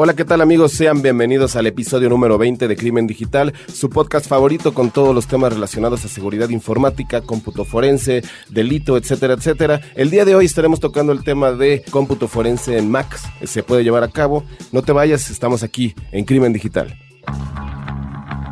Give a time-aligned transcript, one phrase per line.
[0.00, 0.74] Hola, ¿qué tal amigos?
[0.74, 5.26] Sean bienvenidos al episodio número 20 de Crimen Digital, su podcast favorito con todos los
[5.26, 9.80] temas relacionados a seguridad informática, cómputo forense, delito, etcétera, etcétera.
[9.96, 13.18] El día de hoy estaremos tocando el tema de cómputo forense en Mac.
[13.42, 14.44] Se puede llevar a cabo.
[14.70, 16.96] No te vayas, estamos aquí en Crimen Digital.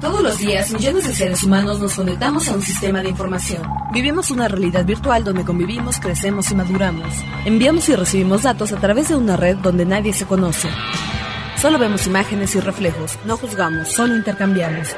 [0.00, 3.63] Todos los días, millones de seres humanos nos conectamos a un sistema de información.
[3.93, 7.14] Vivimos una realidad virtual donde convivimos, crecemos y maduramos.
[7.44, 10.68] Enviamos y recibimos datos a través de una red donde nadie se conoce.
[11.57, 14.89] Solo vemos imágenes y reflejos, no juzgamos, solo intercambiamos.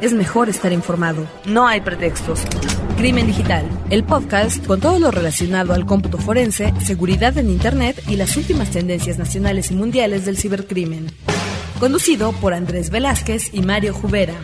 [0.00, 2.40] Es mejor estar informado, no hay pretextos.
[2.96, 8.16] Crimen Digital, el podcast con todo lo relacionado al cómputo forense, seguridad en Internet y
[8.16, 11.06] las últimas tendencias nacionales y mundiales del cibercrimen.
[11.78, 14.34] Conducido por Andrés Velázquez y Mario Jubera.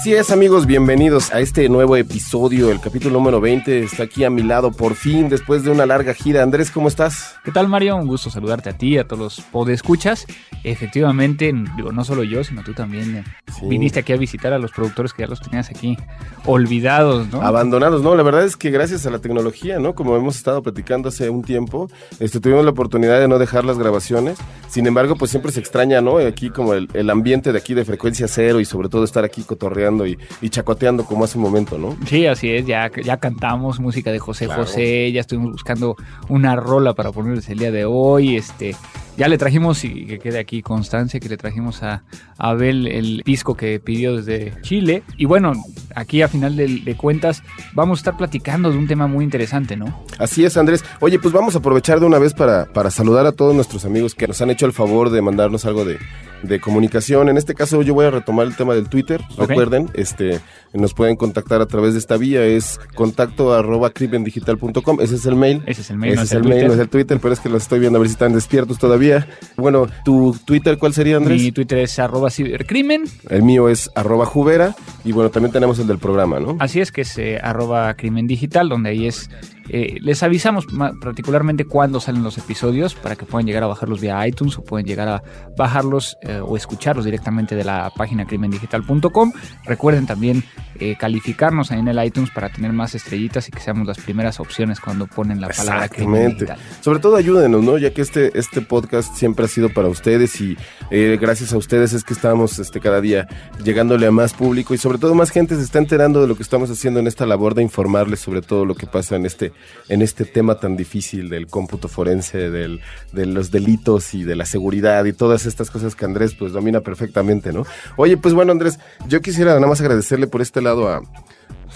[0.00, 3.82] Así es, amigos, bienvenidos a este nuevo episodio, el capítulo número 20.
[3.82, 6.42] Está aquí a mi lado por fin, después de una larga gira.
[6.42, 7.34] Andrés, ¿cómo estás?
[7.44, 7.96] ¿Qué tal, Mario?
[7.96, 10.24] Un gusto saludarte a ti, a todos los podescuchas.
[10.64, 13.24] Efectivamente, digo, no solo yo, sino tú también eh,
[13.58, 13.66] Sí.
[13.68, 15.98] viniste aquí a visitar a los productores que ya los tenías aquí
[16.46, 17.42] olvidados, ¿no?
[17.42, 19.94] Abandonados, no, la verdad es que gracias a la tecnología, ¿no?
[19.94, 23.78] Como hemos estado platicando hace un tiempo, este, tuvimos la oportunidad de no dejar las
[23.78, 24.38] grabaciones.
[24.70, 26.16] Sin embargo, pues siempre se extraña, ¿no?
[26.18, 29.42] Aquí como el, el ambiente de aquí de frecuencia cero y sobre todo estar aquí
[29.42, 31.96] cotorreando y, y chacoteando como hace un momento, ¿no?
[32.06, 34.62] Sí, así es, ya, ya cantamos música de José Claro.
[34.64, 35.96] José, ya estuvimos buscando
[36.28, 38.74] una rola para ponerles el día de hoy, este,
[39.16, 42.02] ya le trajimos, y que quede aquí constancia, que le trajimos a,
[42.38, 45.52] a Abel el disco que pidió desde Chile, y bueno,
[45.94, 47.42] aquí a final de, de cuentas
[47.74, 50.04] vamos a estar platicando de un tema muy interesante, ¿no?
[50.18, 50.84] Así es, Andrés.
[51.00, 54.14] Oye, pues vamos a aprovechar de una vez para, para saludar a todos nuestros amigos
[54.14, 55.98] que nos han hecho el favor de mandarnos algo de,
[56.42, 57.28] de comunicación.
[57.28, 59.20] En este caso yo voy a retomar el tema del Twitter.
[59.36, 59.48] Ok.
[59.48, 60.40] Recuerden, este,
[60.72, 62.44] nos pueden contactar a través de esta vía.
[62.44, 65.00] Es contacto arroba crimendigital.com.
[65.00, 65.62] Ese es el mail.
[65.66, 67.34] Ese es el mail, Ese no es el el mail, no es el Twitter, pero
[67.34, 69.26] es que los estoy viendo a ver si están despiertos todavía.
[69.56, 71.42] Bueno, ¿tu Twitter cuál sería, Andrés?
[71.42, 74.74] Mi Twitter es arroba cibercrimen, El mío es arroba jubera.
[75.04, 76.56] Y bueno, también tenemos el del programa, ¿no?
[76.60, 79.30] Así es que es eh, arroba crimen digital, donde ahí es,
[79.72, 80.66] eh, les avisamos
[81.00, 84.84] particularmente cuándo salen los episodios para que puedan llegar a bajarlos vía iTunes o pueden
[84.84, 85.22] llegar a
[85.56, 89.32] bajarlos eh, o escucharlos directamente de la página crimendigital.com.
[89.64, 90.42] Recuerden también
[90.82, 94.40] eh, calificarnos ahí en el iTunes para tener más estrellitas y que seamos las primeras
[94.40, 96.44] opciones cuando ponen la palabra crimen Exactamente.
[96.46, 96.82] digital.
[96.82, 97.78] Sobre todo ayúdenos, ¿no?
[97.78, 100.56] Ya que este, este podcast siempre ha sido para ustedes y
[100.90, 103.28] eh, gracias a ustedes es que estamos este, cada día
[103.62, 106.42] llegándole a más público y sobre todo más gente se está enterando de lo que
[106.42, 109.52] estamos haciendo en esta labor de informarles sobre todo lo que pasa en este,
[109.88, 112.80] en este tema tan difícil del cómputo forense, del,
[113.12, 116.80] de los delitos y de la seguridad y todas estas cosas que Andrés pues domina
[116.80, 117.64] perfectamente, ¿no?
[117.96, 118.78] Oye, pues bueno Andrés,
[119.08, 121.02] yo quisiera nada más agradecerle por este lado a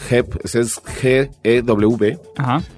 [0.08, 2.18] GEP, ese es G-E-W,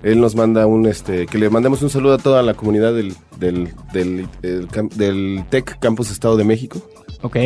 [0.02, 3.14] él nos manda un, este, que le mandemos un saludo a toda la comunidad del,
[3.38, 6.80] del, del TEC Campus Estado de México.
[7.22, 7.36] Ok.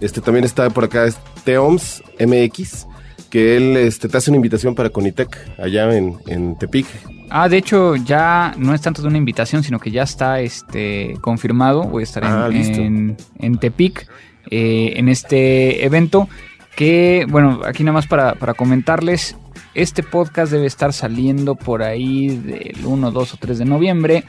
[0.00, 2.86] Este, también está por acá es Teoms MX,
[3.30, 6.86] que él este, te hace una invitación para Conitec, allá en, en Tepic.
[7.30, 11.14] Ah, de hecho, ya no es tanto de una invitación, sino que ya está este
[11.20, 11.82] confirmado.
[11.84, 14.08] Voy a estar en, Ah, en, en Tepic
[14.50, 16.28] eh, en este evento.
[16.76, 19.36] Que, bueno, aquí nada más para, para comentarles.
[19.74, 24.24] Este podcast debe estar saliendo por ahí del 1, 2 o 3 de noviembre.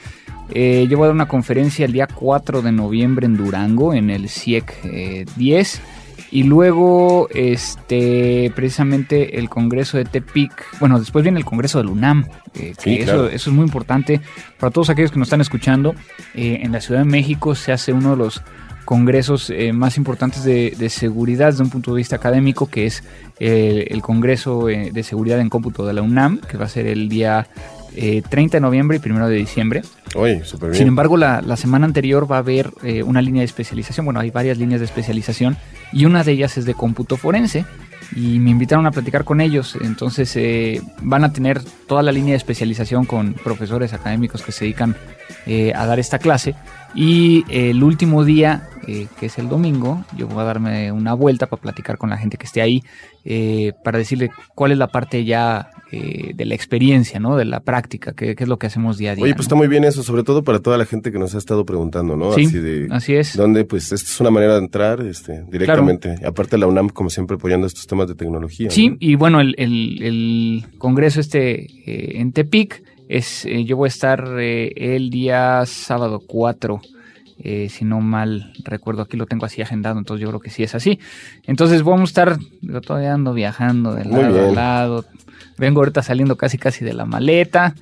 [0.49, 4.09] Eh, yo voy a dar una conferencia el día 4 de noviembre en Durango, en
[4.09, 5.81] el CIEC eh, 10.
[6.31, 10.51] Y luego, este, precisamente el Congreso de Tepic.
[10.79, 12.25] Bueno, después viene el Congreso del UNAM.
[12.53, 13.29] eh, que Sí, eso, claro.
[13.29, 14.21] eso es muy importante
[14.59, 15.95] para todos aquellos que nos están escuchando.
[16.35, 18.41] Eh, en la Ciudad de México se hace uno de los
[18.87, 23.03] congresos eh, más importantes de, de seguridad desde un punto de vista académico, que es
[23.37, 26.87] eh, el Congreso eh, de Seguridad en Cómputo de la UNAM, que va a ser
[26.87, 27.47] el día
[27.95, 29.81] eh, 30 de noviembre y 1 de diciembre.
[30.15, 30.79] Oye, súper bien.
[30.79, 34.05] Sin embargo, la, la semana anterior va a haber eh, una línea de especialización.
[34.05, 35.57] Bueno, hay varias líneas de especialización
[35.91, 37.65] y una de ellas es de cómputo forense.
[38.15, 39.77] Y me invitaron a platicar con ellos.
[39.81, 44.63] Entonces eh, van a tener toda la línea de especialización con profesores académicos que se
[44.63, 44.95] dedican
[45.45, 46.55] eh, a dar esta clase.
[46.93, 51.47] Y el último día, eh, que es el domingo, yo voy a darme una vuelta
[51.47, 52.83] para platicar con la gente que esté ahí,
[53.23, 57.37] eh, para decirle cuál es la parte ya eh, de la experiencia, ¿no?
[57.37, 59.23] De la práctica, qué, qué es lo que hacemos día a día.
[59.23, 59.47] Oye, pues ¿no?
[59.47, 62.15] está muy bien eso, sobre todo para toda la gente que nos ha estado preguntando,
[62.17, 62.33] ¿no?
[62.33, 63.35] Sí, Así de, así es.
[63.37, 66.15] donde, pues, esta es una manera de entrar, este, directamente.
[66.25, 68.69] Aparte la UNAM, como siempre, apoyando estos temas de tecnología.
[68.69, 68.97] Sí, ¿no?
[68.99, 73.89] y bueno, el, el- el congreso este eh, en Tepic es, eh, yo voy a
[73.89, 76.81] estar eh, el día sábado 4,
[77.39, 80.63] eh, si no mal recuerdo, aquí lo tengo así agendado, entonces yo creo que sí
[80.63, 80.99] es así.
[81.45, 85.05] Entonces vamos a estar porque todavía ando viajando de lado a lado.
[85.57, 87.75] Vengo ahorita saliendo casi casi de la maleta,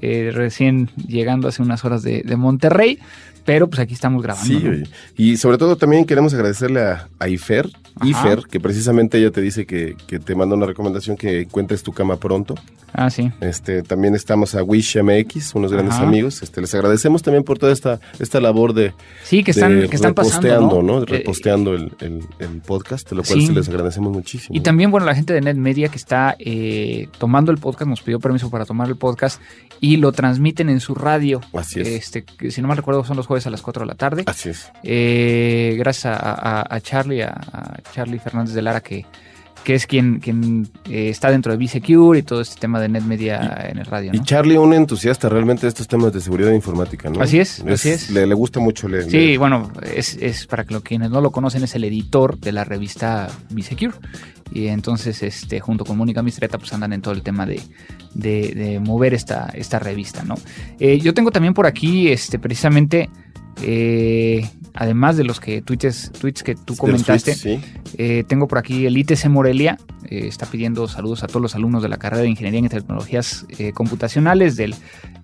[0.00, 2.98] eh, recién llegando hace unas horas de, de Monterrey,
[3.44, 4.46] pero pues aquí estamos grabando.
[4.46, 4.70] Sí, ¿no?
[4.70, 4.84] oye.
[5.16, 8.08] y sobre todo también queremos agradecerle a, a Ifer, Ajá.
[8.08, 11.92] Ifer, que precisamente ella te dice que, que te manda una recomendación que encuentres tu
[11.92, 12.54] cama pronto.
[12.92, 13.30] Ah, sí.
[13.40, 16.04] Este, también estamos a Wish MX, unos grandes Ajá.
[16.08, 16.42] amigos.
[16.42, 18.92] Este, les agradecemos también por toda esta, esta labor de,
[19.22, 20.40] Sí, que están, de que están pasando.
[20.48, 21.02] reposteando, ¿no?
[21.02, 23.46] Eh, Reposteando el, el- el podcast, lo cual sí.
[23.46, 24.56] se les agradecemos muchísimo.
[24.56, 28.18] Y también, bueno, la gente de NetMedia que está eh, tomando el podcast, nos pidió
[28.18, 29.40] permiso para tomar el podcast
[29.80, 31.40] y lo transmiten en su radio.
[31.52, 31.86] Así es.
[31.88, 34.22] Este, si no mal recuerdo, son los jueves a las 4 de la tarde.
[34.26, 34.70] Así es.
[34.82, 36.16] Eh, gracias a,
[36.60, 39.04] a- a Charlie, a, a Charlie Fernández de Lara, que,
[39.64, 43.66] que es quien, quien eh, está dentro de B-Secure y todo este tema de NetMedia
[43.70, 44.10] en el radio.
[44.14, 44.20] Y.
[44.22, 47.20] Charlie, un entusiasta realmente de estos temas de seguridad informática, ¿no?
[47.20, 48.10] Así es, así es.
[48.10, 49.10] Le, le gusta mucho leer.
[49.10, 52.52] Sí, bueno, es, es para que lo, quienes no lo conocen, es el editor de
[52.52, 53.94] la revista B-Secure.
[54.52, 57.60] Y entonces, este, junto con Mónica Mistreta, pues andan en todo el tema de,
[58.14, 60.34] de- de mover esta, esta revista, ¿no?
[60.80, 63.08] Eh, yo tengo también por aquí, este, precisamente,
[63.62, 67.94] eh, además de los que tweets, tweets que tú comentaste, tweets, sí.
[67.98, 69.78] eh, tengo por aquí el ITC Morelia,
[70.08, 73.46] eh, está pidiendo saludos a todos los alumnos de la carrera de Ingeniería en Tecnologías
[73.58, 74.74] eh, Computacionales del,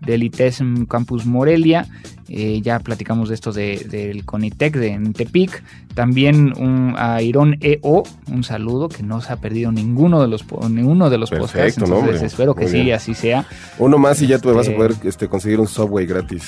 [0.01, 1.87] del ITESM Campus Morelia.
[2.29, 5.63] Eh, ya platicamos de esto de- del CONITEC de en Tepic.
[5.95, 10.45] También un, a Irón EO, un saludo que no se ha perdido ninguno de los,
[10.69, 11.53] ninguno de los podcasts.
[11.53, 12.27] Perfecto, ¿no, Entonces hombre?
[12.27, 12.97] espero que Muy sí, bien.
[12.97, 13.47] así sea.
[13.79, 16.43] Uno más y ya tú vas a Este- poder este, conseguir un Subway gratis.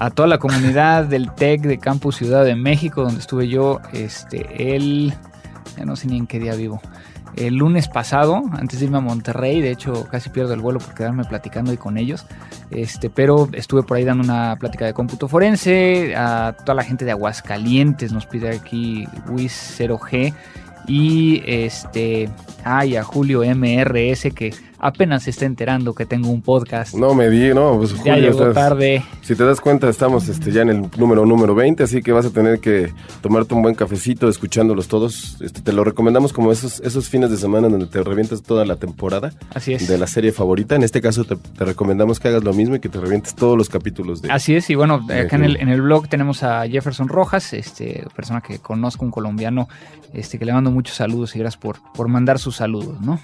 [0.00, 4.74] A toda la comunidad del TEC de Campus Ciudad de México, donde estuve yo este,
[4.74, 5.12] el,
[5.76, 6.80] ya no sé ni en qué día vivo,
[7.36, 10.94] el lunes pasado, antes de irme a Monterrey, de hecho casi pierdo el vuelo por
[10.94, 12.24] quedarme platicando ahí con ellos,
[12.70, 17.04] este, pero estuve por ahí dando una plática de cómputo forense, a toda la gente
[17.04, 20.32] de Aguascalientes nos pide aquí WIS 0G
[20.86, 22.30] y este,
[22.64, 26.94] ay, a Julio MRS que apenas se está enterando que tengo un podcast.
[26.94, 29.04] No me di, no, pues ya llegó estás- tarde.
[29.20, 32.24] Si te das cuenta, estamos este, ya en el número número 20, así que vas
[32.26, 35.36] a tener que tomarte un buen cafecito escuchándolos todos.
[35.42, 38.76] Este, te lo recomendamos como esos, esos fines de semana donde te revientas toda la
[38.76, 39.86] temporada Así es.
[39.86, 40.74] de la serie favorita.
[40.76, 43.58] En este caso te, te recomendamos que hagas lo mismo y que te revientes todos
[43.58, 44.32] los capítulos de...
[44.32, 47.52] Así es, y bueno, de acá en el, en el blog tenemos a Jefferson Rojas,
[47.52, 49.68] este, persona que conozco, un colombiano,
[50.14, 53.20] este, que le mando muchos saludos y gracias por, por mandar sus saludos, ¿no?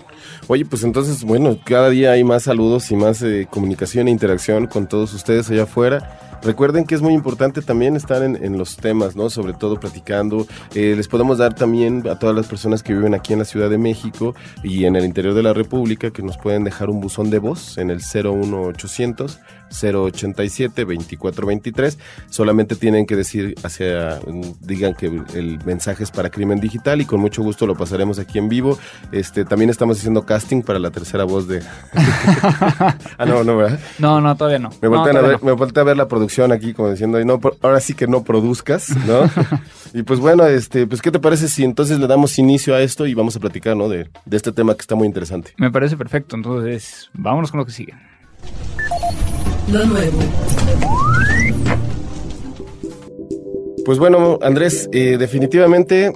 [0.49, 4.67] Oye, pues entonces, bueno, cada día hay más saludos y más eh, comunicación e interacción
[4.67, 6.21] con todos ustedes allá afuera.
[6.43, 9.31] Recuerden que es muy importante también estar en, en los temas, ¿no?
[9.31, 10.47] Sobre todo platicando.
[10.75, 13.71] Eh, les podemos dar también a todas las personas que viven aquí en la Ciudad
[13.71, 17.31] de México y en el interior de la República que nos pueden dejar un buzón
[17.31, 19.41] de voz en el 01800
[19.71, 21.99] 087 2423.
[22.31, 24.21] Solamente tienen que decir hacia,
[24.61, 28.39] digan que el mensaje es para crimen digital y con mucho gusto lo pasaremos aquí
[28.39, 28.79] en vivo.
[29.13, 31.63] Este, también estamos haciendo casting para la tercera voz de.
[33.19, 33.81] ah, no, no, ¿verdad?
[33.99, 34.71] No, no, todavía no.
[34.81, 37.25] Me No, voltean a ver, me volteé a ver la producción aquí como diciendo, "Ay,
[37.25, 39.31] no, ahora sí que no produzcas, ¿no?
[39.95, 43.07] y pues bueno, este, pues ¿qué te parece si entonces le damos inicio a esto
[43.07, 43.89] y vamos a platicar, ¿no?
[43.89, 45.53] De, de este tema que está muy interesante.
[45.57, 47.95] Me parece perfecto, entonces vámonos con lo que sigue.
[49.73, 50.19] Lo nuevo.
[53.85, 56.13] Pues bueno, Andrés, eh, definitivamente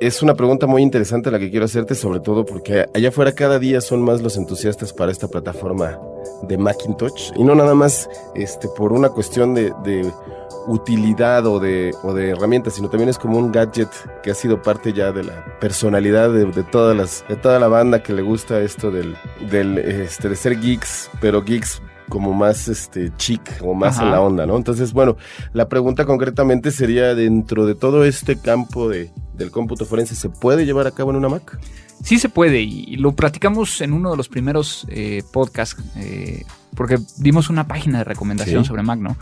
[0.00, 3.58] es una pregunta muy interesante la que quiero hacerte, sobre todo porque allá afuera cada
[3.58, 5.98] día son más los entusiastas para esta plataforma
[6.48, 10.10] de Macintosh y no nada más este, por una cuestión de, de
[10.66, 13.90] utilidad o de, o de herramientas, sino también es como un gadget
[14.22, 18.02] que ha sido parte ya de la personalidad de, todas las, de toda la banda
[18.02, 19.16] que le gusta esto del,
[19.50, 24.04] del este, de ser geeks, pero geeks como más este chic o más Ajá.
[24.06, 24.56] en la onda, ¿no?
[24.56, 25.16] Entonces, bueno,
[25.52, 30.66] la pregunta concretamente sería dentro de todo este campo de, del cómputo forense, ¿se puede
[30.66, 31.58] llevar a cabo en una Mac?
[32.02, 36.44] Sí se puede, y lo platicamos en uno de los primeros eh, podcasts, eh,
[36.74, 38.68] porque dimos una página de recomendación Sí.
[38.68, 39.16] sobre Mac, ¿no?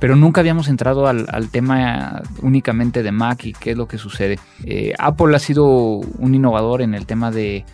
[0.00, 3.98] Pero nunca habíamos entrado al, al tema únicamente de Mac y qué es lo que
[3.98, 4.40] sucede.
[4.64, 7.64] Eh, Apple ha sido un innovador en el tema de,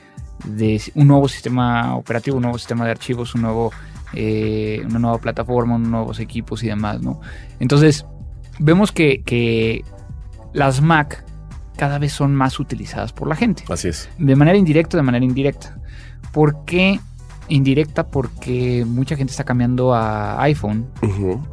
[0.44, 3.72] de un nuevo sistema operativo, un nuevo sistema de archivos, un nuevo,
[4.14, 7.20] eh, una nueva plataforma, nuevos equipos y demás, ¿no?
[7.58, 8.06] Entonces,
[8.58, 9.84] vemos que, que
[10.52, 11.24] las Mac
[11.76, 14.10] cada vez son más utilizadas por la gente Así es.
[14.18, 15.78] de manera indirecta de manera indirecta.
[16.32, 17.00] ¿Por qué
[17.48, 18.06] indirecta?
[18.06, 20.86] Porque mucha gente está cambiando a iPhone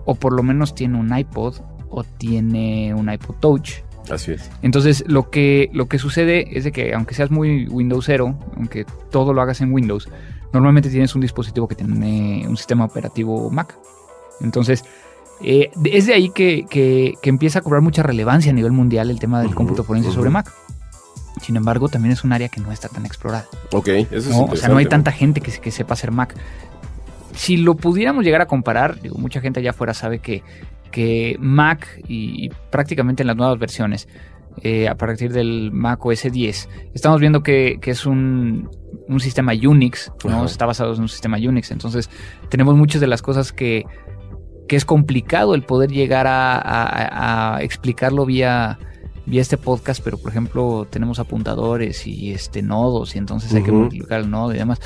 [0.05, 1.55] o por lo menos tiene un iPod
[1.89, 3.71] o tiene un iPod Touch.
[4.11, 4.49] Así es.
[4.61, 9.33] Entonces lo que, lo que sucede es de que aunque seas muy Windowsero, aunque todo
[9.33, 10.09] lo hagas en Windows,
[10.53, 13.75] normalmente tienes un dispositivo que tiene un sistema operativo Mac.
[14.41, 14.83] Entonces
[15.41, 19.09] eh, es de ahí que, que- que empieza a cobrar mucha relevancia a nivel mundial
[19.09, 20.51] el tema del Ujú, cómputo forense sobre Mac.
[21.41, 23.45] Sin embargo, también es un área que no está tan explorada.
[23.71, 24.45] Ok, eso es ¿no?
[24.45, 26.33] O sea, no hay tanta gente que, que sepa hacer Mac.
[27.35, 30.41] Si lo pudiéramos llegar a comparar, digo, mucha gente allá afuera sabe que,
[30.91, 34.07] que Mac y, prácticamente en las nuevas versiones,
[34.63, 38.69] eh, a partir del Mac OS 10, estamos viendo que, que es un,
[39.07, 40.37] un sistema Unix, ¿no?
[40.37, 40.45] Ajá.
[40.45, 41.71] Está basado en un sistema Unix.
[41.71, 42.09] Entonces,
[42.49, 43.85] tenemos muchas de las cosas que,
[44.67, 48.79] que es complicado el poder llegar a, a- a explicarlo vía,
[49.25, 53.71] vía este podcast, pero por ejemplo tenemos apuntadores y este nodos y entonces hay que
[53.71, 54.79] multiplicar el nodo y demás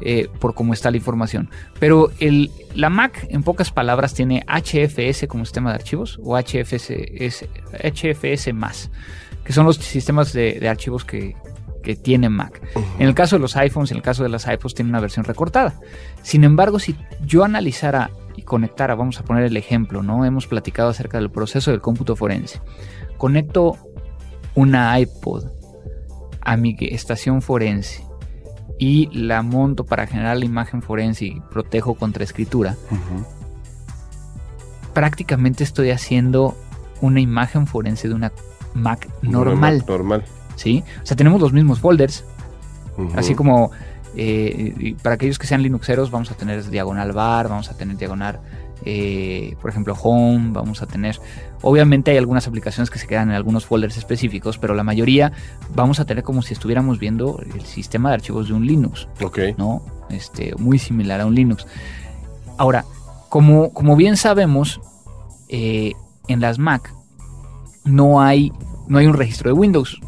[0.00, 1.48] eh, por cómo está la información.
[1.78, 6.90] Pero el, la Mac en pocas palabras tiene HFS como sistema de archivos o HFS,
[6.90, 7.48] es-
[7.82, 8.90] HFS más,
[9.44, 11.34] que son los sistemas de, de archivos que,
[11.82, 12.60] que tiene Mac.
[12.98, 15.24] En el caso de los iPhones, en el caso de las iPods, tiene una versión
[15.24, 15.74] recortada.
[16.22, 20.24] Sin embargo, si yo analizara y conectara, vamos a poner el ejemplo, ¿no?
[20.24, 22.60] Hemos platicado acerca del proceso del cómputo forense.
[23.16, 23.76] Conecto
[24.54, 25.46] una iPod
[26.42, 28.04] a mi estación forense
[28.78, 32.76] y la monto para generar la imagen forense y protejo contra escritura.
[34.92, 36.56] Prácticamente estoy haciendo
[37.00, 38.32] una imagen forense de una
[38.74, 40.24] Mac normal, Normal.
[40.56, 40.84] ¿sí?
[41.02, 42.24] O sea, tenemos los mismos folders.
[43.14, 43.72] Así como
[44.16, 48.40] eh, para aquellos que sean Linuxeros, vamos a tener diagonal bar, vamos a tener diagonal,
[48.84, 51.18] eh, por ejemplo, home, vamos a tener.
[51.62, 55.32] Obviamente hay algunas aplicaciones que se quedan en algunos folders específicos, pero la mayoría
[55.74, 59.38] vamos a tener como si estuviéramos viendo el sistema de archivos de un Linux, Ok.
[59.56, 59.82] ¿no?
[60.10, 61.66] Este, muy similar a un Linux.
[62.58, 62.84] Ahora,
[63.28, 64.80] como, como bien sabemos,
[65.48, 65.92] eh,
[66.28, 66.92] en las Mac
[67.84, 68.52] no hay,
[68.88, 70.00] no hay un registro de Windows.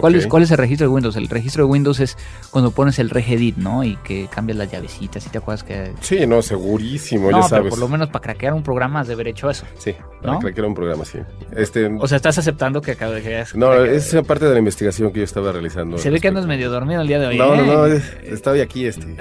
[0.00, 0.30] ¿Cuál, es, ok.
[0.30, 1.16] ¿Cuál es el registro de Windows?
[1.16, 2.16] El registro de Windows es
[2.50, 3.84] cuando pones el regedit, ¿no?
[3.84, 5.92] Y que cambias las llavecitas, ¿y te acuerdas que...?
[6.00, 7.70] Sí, no, segurísimo, no, ya pero sabes.
[7.70, 9.64] por lo menos para craquear un programa has de haber hecho eso.
[9.78, 10.40] Sí, para ¿No?
[10.40, 11.18] craquear un programa, sí.
[11.56, 13.22] Este, O sea, estás aceptando que acabo de...
[13.22, 15.98] que no, es una parte de la investigación que yo estaba realizando.
[15.98, 16.58] Se ve que andas respecto.
[16.58, 17.38] medio dormido el día de hoy.
[17.38, 17.56] No, ¿eh?
[17.58, 19.16] no, no, es- estoy aquí, este.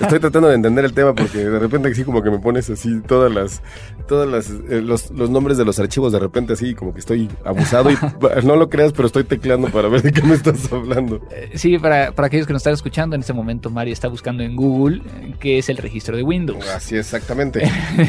[0.00, 3.00] Estoy tratando de entender el tema porque de repente así como que me pones así
[3.06, 3.62] todas las,
[4.06, 7.28] todas las, eh, los, los nombres de los archivos de repente así como que estoy
[7.44, 7.96] abusado y
[8.44, 11.20] no lo creas, pero estoy tecleando para ver de qué me estás hablando.
[11.30, 14.42] Eh, Sí, para, para aquellos que nos están escuchando, en este momento Mari está buscando
[14.42, 15.02] en Google
[15.40, 16.66] qué es el registro de Windows.
[16.68, 17.62] Así exactamente.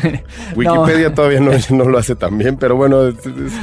[0.56, 3.54] Wikipedia todavía no, no lo hace tan bien, pero bueno, es- es-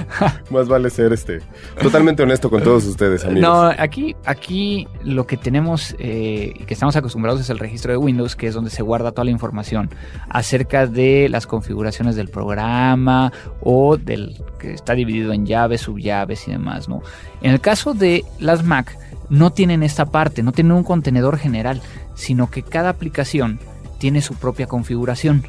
[0.50, 1.40] más vale ser este
[1.80, 3.42] totalmente honesto con todos ustedes, amigos.
[3.42, 7.96] No, aquí, aquí lo que tenemos eh, y que estamos acostumbrados es el registro de
[7.98, 9.90] Windows, que es donde se guarda toda la información
[10.28, 16.52] acerca de las configuraciones del programa o del que está dividido en llaves, subllaves y
[16.52, 17.02] demás, ¿no?
[17.42, 18.96] En el caso de las Mac,
[19.28, 21.80] no tienen esta parte, no tienen un contenedor general,
[22.14, 23.60] sino que cada aplicación
[23.98, 25.44] tiene su propia configuración,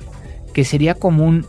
[0.54, 1.46] que sería como un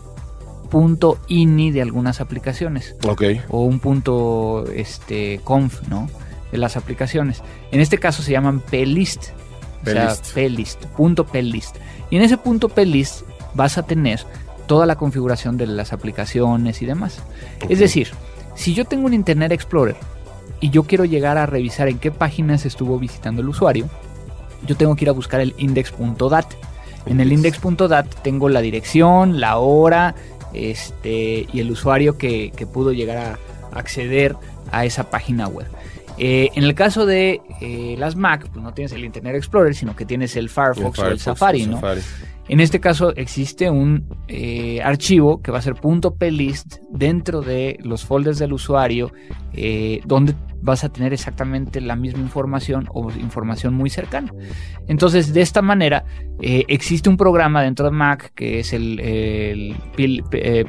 [0.71, 3.23] punto ini de algunas aplicaciones Ok.
[3.51, 6.09] o un punto este conf, ¿no?
[6.51, 7.43] De las aplicaciones.
[7.71, 9.31] En este caso se llaman plist.
[9.83, 10.33] O sea, plist.
[10.33, 11.77] plist, punto plist.
[12.11, 13.23] Y en ese punto plist
[13.55, 14.21] vas a tener
[14.67, 17.19] toda la configuración de las aplicaciones y demás.
[17.69, 18.09] Es decir,
[18.55, 19.97] si yo tengo un Internet Explorer
[20.63, 23.91] y yo quiero llegar a revisar en qué páginas estuvo visitando el usuario,
[24.65, 26.47] yo tengo que ir a buscar el index.dat.
[27.05, 30.15] En el index.dat tengo la dirección, la hora
[30.55, 33.39] este, y el usuario que, que pudo llegar a
[33.77, 34.37] acceder
[34.71, 35.67] a esa página web.
[36.17, 39.97] Eh, en el caso de eh, las Mac, pues no tienes el Internet Explorer, sino
[39.97, 41.77] que tienes el Firefox, o el Firefox, Safari, el ¿no?
[41.77, 42.01] Safari.
[42.49, 48.05] En este caso existe un eh, archivo que va a ser .plist dentro de los
[48.05, 49.13] folders del usuario
[50.05, 54.33] donde vas a tener exactamente la misma información o información muy cercana.
[54.89, 56.05] Entonces de esta manera
[56.41, 60.65] eh, existe un programa dentro de Mac que es el, el Pil- eh,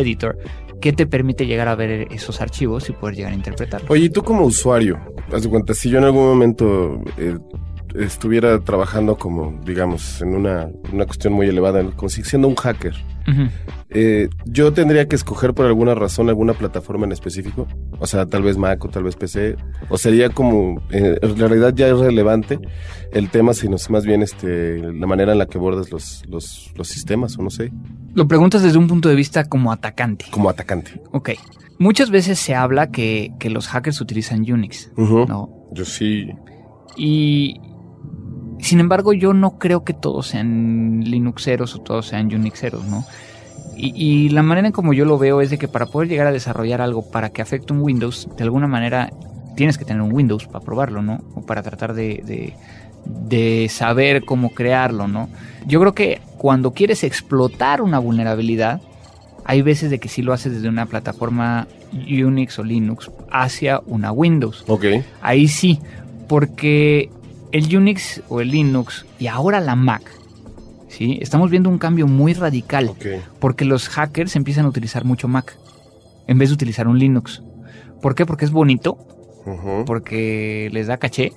[0.00, 0.38] editor
[0.80, 3.90] que te permite llegar a ver esos archivos y poder llegar a interpretarlos.
[3.90, 5.00] Oye, y tú como usuario,
[5.32, 7.36] haz de cuenta, si yo en algún momento eh,
[7.94, 12.94] estuviera trabajando como, digamos, en una, una cuestión muy elevada, como si siendo un hacker,
[13.90, 17.66] eh, yo tendría que escoger por alguna razón alguna plataforma en específico,
[17.98, 19.56] o sea, tal vez Mac o tal vez PC,
[19.90, 22.58] o sería como, eh, en realidad ya es relevante
[23.12, 26.88] el tema, sino más bien este, la manera en la que abordas los, los, los
[26.88, 27.70] sistemas, o no sé,
[28.14, 30.26] Lo preguntas desde un punto de vista como atacante.
[30.30, 31.00] como atacante.
[31.12, 31.30] Ok.
[31.78, 34.90] Muchas veces se habla que, que los hackers utilizan Unix.
[34.96, 35.68] ¿no?
[35.72, 36.28] Yo sí,
[36.96, 37.60] Y
[38.60, 43.04] sin embargo, yo no creo que todos sean Linuxeros o todos sean Unixeros, ¿no?
[43.76, 46.26] Y, y la manera en como yo lo veo es de que para poder llegar
[46.26, 49.10] a desarrollar algo para que afecte un Windows, de alguna manera
[49.56, 51.20] tienes que tener un Windows para probarlo, ¿no?
[51.34, 52.54] O para tratar de, de,
[53.04, 55.28] de saber cómo crearlo, ¿no?
[55.66, 58.80] Yo creo que cuando quieres explotar una vulnerabilidad,
[59.44, 64.12] hay veces de que sí lo haces desde una plataforma Unix o Linux hacia una
[64.12, 64.64] Windows.
[64.68, 64.84] Ok.
[65.22, 65.80] Ahí sí,
[66.28, 67.10] porque
[67.52, 70.02] el Unix o el Linux y ahora la Mac,
[70.88, 71.18] ¿sí?
[71.20, 72.92] Estamos viendo un cambio muy radical
[73.38, 75.56] porque los hackers empiezan a utilizar mucho Mac
[76.26, 77.42] en vez de utilizar un Linux.
[78.02, 78.26] ¿Por qué?
[78.26, 78.98] Porque es bonito,
[79.86, 81.32] porque les da caché,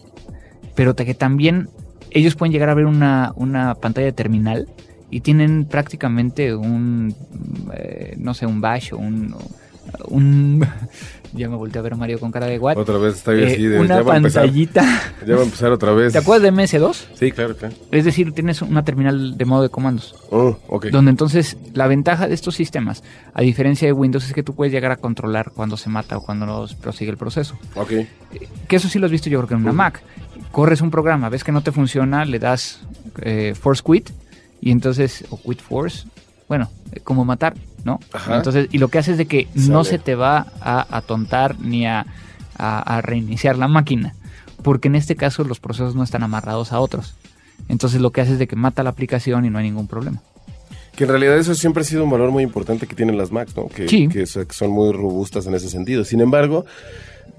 [0.76, 1.70] pero que también
[2.12, 4.68] ellos pueden llegar a ver una, una pantalla de terminal
[5.10, 7.16] y tienen prácticamente un,
[7.74, 9.36] eh, no sé, un bash o un...
[10.08, 10.66] un
[11.34, 12.78] ya me volteé a ver a Mario con cara de what.
[12.78, 13.80] Otra vez está Eh, así de.
[13.80, 14.44] una ya va a empezar.
[14.44, 14.84] pantallita.
[15.28, 16.14] Ya va a empezar otra vez.
[16.14, 16.96] ¿Te acuerdas de MS2?
[17.14, 17.76] Sí, claro, claro.
[17.92, 20.16] Es decir, tienes una terminal de modo de comandos.
[20.32, 20.88] Oh, ok.
[20.88, 24.72] Donde entonces la ventaja de estos sistemas, a diferencia de Windows, es que tú puedes
[24.74, 27.56] llegar a controlar cuando se mata o cuando no prosigue el proceso.
[27.76, 27.92] Ok.
[28.68, 30.02] Que eso sí lo has visto yo creo que en una Mac.
[30.52, 32.80] Corres un programa, ves que no te funciona, le das
[33.22, 34.10] eh, force quit
[34.60, 36.06] y entonces, o quit force,
[36.50, 38.00] bueno, eh, como matar, ¿no?
[38.14, 38.38] Ajá.
[38.38, 41.86] Entonces, y lo que hace es de que no se te va a atontar ni
[41.86, 42.06] a,
[42.58, 44.14] a- a reiniciar la máquina,
[44.64, 47.16] porque en este caso los procesos no están amarrados a otros.
[47.70, 50.22] Entonces lo que hace es de que mata la aplicación y no hay ningún problema.
[50.96, 53.56] Que en realidad eso siempre ha sido un valor muy importante que tienen las Macs,
[53.56, 53.68] ¿no?
[53.68, 54.08] Que, Sí.
[54.10, 56.04] que son muy robustas en ese sentido.
[56.04, 56.66] Sin embargo,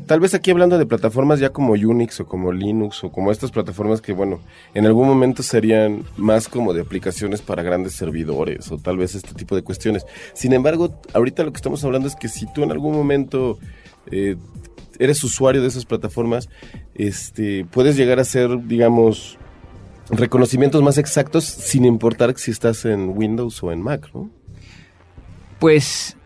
[0.07, 3.51] tal vez aquí hablando de plataformas ya como Unix o como Linux o como estas
[3.51, 4.41] plataformas que, bueno,
[4.75, 9.35] en algún momento serían más como de aplicaciones para grandes servidores o tal vez este
[9.35, 10.07] tipo de cuestiones.
[10.35, 13.59] Sin embargo, ahorita lo que estamos hablando es que si tú en algún momento
[14.11, 14.37] eh,
[14.99, 16.49] eres usuario de esas plataformas,
[16.95, 19.39] este, puedes llegar a ser, digamos,
[20.11, 24.31] reconocimientos más exactos sin importar si estás en Windows o en Mac, ¿no?
[25.59, 26.17] Pues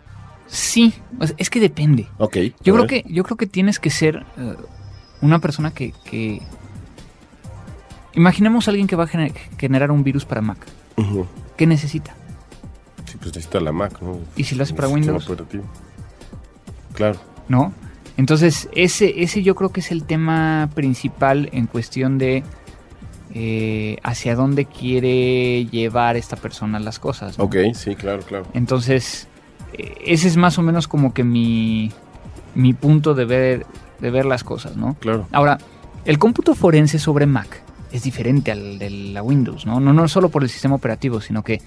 [0.46, 2.06] sí, sea, es que depende.
[2.18, 2.36] Ok.
[2.62, 3.02] Yo creo ver.
[3.02, 4.54] que yo creo que tienes que ser eh,
[5.22, 6.40] una persona que, que-
[8.14, 10.58] imaginemos a alguien que va a gener- generar un virus para Mac.
[11.56, 12.14] ¿Qué necesita?
[13.04, 14.18] Sí, pues necesita la Mac, ¿no?
[14.36, 15.28] ¿Y si lo hace para Windows?
[15.28, 15.64] operativo.
[16.94, 17.18] Claro.
[17.48, 17.72] ¿No?
[18.16, 22.42] Entonces ese ese yo creo que es el tema principal en cuestión de
[23.34, 27.36] eh, hacia dónde quiere llevar esta persona las cosas.
[27.38, 27.44] ¿no?
[27.44, 28.46] Ok, sí, claro, claro.
[28.54, 29.28] Entonces,
[30.04, 31.92] ese es más o menos como que mi,
[32.54, 33.66] mi punto de ver,
[34.00, 34.94] de ver las cosas, ¿no?
[35.00, 35.26] Claro.
[35.32, 35.58] Ahora,
[36.04, 37.62] el cómputo forense sobre Mac
[37.92, 39.80] es diferente al de la Windows, ¿no?
[39.80, 41.60] No, no solo por el sistema operativo, sino que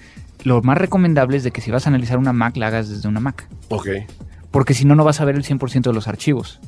[0.44, 3.08] lo más recomendable es de que si vas a analizar una Mac, la hagas desde
[3.08, 3.46] una Mac.
[3.68, 3.88] Ok.
[4.50, 6.60] Porque si no, no vas a ver el 100% de los archivos.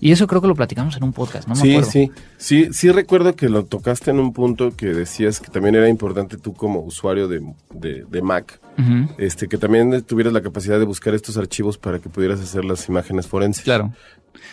[0.00, 1.54] Y eso creo que lo platicamos en un podcast, ¿no?
[1.54, 1.90] Me sí, acuerdo.
[1.90, 2.10] sí.
[2.36, 6.36] Sí, sí recuerdo que lo tocaste en un punto que decías que también era importante
[6.36, 7.40] tú como usuario de,
[7.72, 8.60] de- de Mac,
[9.18, 12.86] este, que también tuvieras la capacidad de buscar estos archivos para que pudieras hacer las
[12.88, 13.64] imágenes forenses.
[13.64, 13.92] Claro.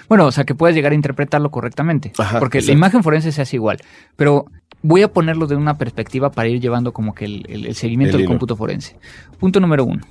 [0.08, 2.14] Bueno, o sea, que puedas llegar a interpretarlo correctamente.
[2.18, 2.74] Ajá, porque exacto.
[2.74, 3.78] la imagen forense se hace igual.
[4.16, 4.46] Pero
[4.84, 8.16] voy a ponerlo de una perspectiva para ir llevando como que el, el- el seguimiento
[8.16, 8.98] El del cómputo forense.
[9.40, 10.02] Punto número uno.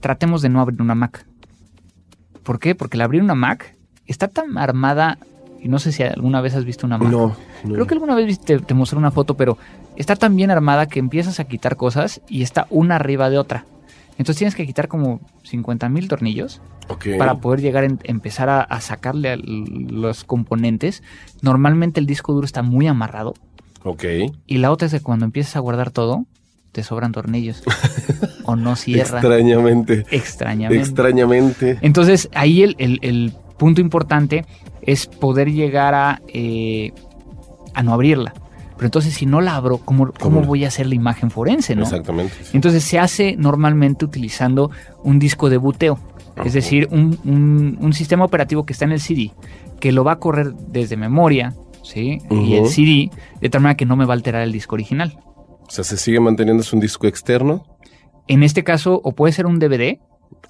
[0.00, 1.24] Tratemos de no abrir una Mac.
[2.42, 2.74] ¿Por qué?
[2.74, 5.18] Porque el abrir una Mac está tan armada,
[5.62, 7.10] y no sé si alguna vez has visto una Mac.
[7.10, 7.72] No, no.
[7.74, 9.56] Creo que alguna vez viste- te, mostré una foto, pero
[9.96, 13.64] está tan bien armada que empiezas a quitar cosas y está una arriba de otra.
[14.18, 16.60] Entonces tienes que quitar como 50 mil tornillos
[17.18, 21.02] para poder llegar a empezar a, a sacarle a los componentes.
[21.42, 23.34] Normalmente el disco duro está muy amarrado
[23.82, 24.04] Ok.
[24.46, 26.26] y la otra es que cuando empiezas a guardar todo,
[26.72, 27.62] te sobran tornillos
[28.44, 30.04] o no cierra Extrañamente.
[30.10, 30.80] extrañamente.
[30.82, 31.78] Extrañamente.
[31.80, 34.44] Entonces ahí el, el- el punto importante
[34.82, 36.92] es poder llegar a, eh,
[37.74, 38.34] a no abrirla.
[38.76, 41.76] Pero entonces si no la abro, ¿cómo, cómo voy a hacer la imagen forense?
[41.76, 41.82] ¿no?
[41.84, 42.34] Exactamente.
[42.42, 42.50] sí.
[42.54, 44.70] Entonces se hace normalmente utilizando
[45.04, 45.98] un disco de buteo,
[46.44, 49.30] es decir, un, un- un sistema operativo que está en el CD,
[49.78, 52.18] que lo va a correr desde memoria, ¿sí?
[52.30, 52.66] Y el.
[52.66, 55.18] CD, de tal manera que no me va a alterar el disco original.
[55.66, 57.64] O sea, se sigue manteniendo es un disco externo.
[58.26, 59.98] En este caso, o puede ser un DVD,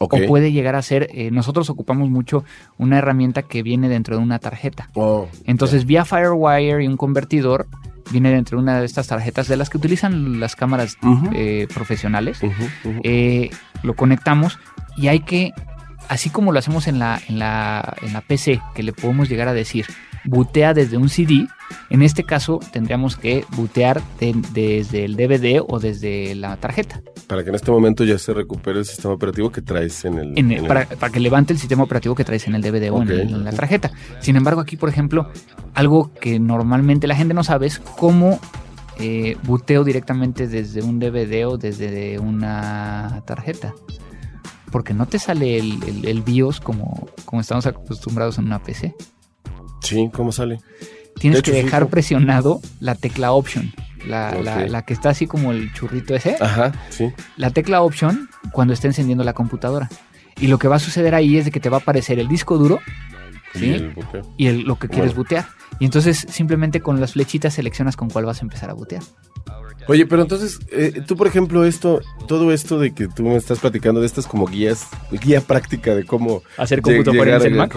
[0.00, 2.44] O puede llegar a ser, eh, nosotros ocupamos mucho
[2.78, 4.90] una herramienta que viene dentro de una tarjeta.
[4.94, 7.66] Oh, Entonces, vía Firewire y un convertidor,
[8.10, 10.96] viene dentro de una de estas tarjetas de las que utilizan las cámaras
[11.34, 12.40] eh, profesionales.
[13.04, 13.50] Eh,
[13.82, 14.58] lo conectamos
[14.96, 15.52] y hay que,
[16.08, 19.48] así como lo hacemos en la, en, la, en la PC, que le podemos llegar
[19.48, 19.87] a decir,
[20.24, 21.46] butea desde un CD,
[21.90, 27.42] en este caso tendríamos que butear de- desde el DVD o desde la tarjeta, Para
[27.42, 30.38] que en este momento ya se recupere el sistema operativo que traes en el...
[30.38, 32.62] en el- en el- para, para que levante el sistema operativo que traes en el
[32.62, 33.90] DVD o en, la tarjeta.
[34.20, 35.30] Sin embargo, aquí, por ejemplo,
[35.74, 38.38] algo que normalmente la gente no sabe es cómo
[38.98, 43.74] eh, buteo directamente desde un DVD o desde una tarjeta.
[44.70, 48.94] Porque no te sale el, el- el BIOS como, como estamos acostumbrados en una PC.
[49.80, 50.58] Sí, ¿cómo sale?
[51.18, 53.72] Tienes De que hecho, dejar presionado la tecla Option.
[54.06, 56.36] La, la- la que está así como el churrito ese.
[56.40, 57.12] Ajá, sí.
[57.36, 59.88] La tecla Option cuando esté encendiendo la computadora.
[60.40, 62.26] Y lo que va a suceder ahí es de que te va a aparecer el
[62.28, 62.80] disco duro
[63.54, 63.70] Y ¿sí?
[63.72, 63.94] el
[64.36, 65.46] y el- lo que quieres butear.
[65.78, 69.02] Y entonces simplemente con las flechitas seleccionas con cuál vas a empezar a butear.
[69.86, 73.58] Oye, pero entonces, eh, tú por ejemplo, esto, todo esto de que tú me estás
[73.58, 77.56] platicando de estas como guías, guía práctica de cómo Hacer cómputo llegar forense a- en
[77.56, 77.76] Mac.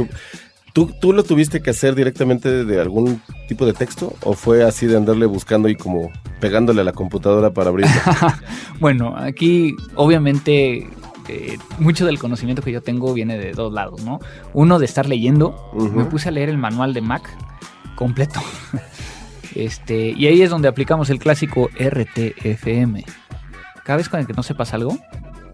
[0.78, 4.86] ¿Tú, ¿Tú lo tuviste que hacer directamente de algún tipo de texto o fue así
[4.86, 7.92] de andarle buscando y como pegándole a la computadora para abrirlo?
[8.80, 10.88] Bueno, aquí obviamente
[11.30, 14.20] eh, mucho del conocimiento que yo tengo viene de dos lados, ¿no?
[14.54, 17.28] Uno de estar leyendo, me puse a leer el manual de Mac
[17.96, 18.40] completo.
[19.56, 23.04] este, y ahí es donde aplicamos el clásico RTFM.
[23.84, 24.96] Cada vez con el que no sepas algo,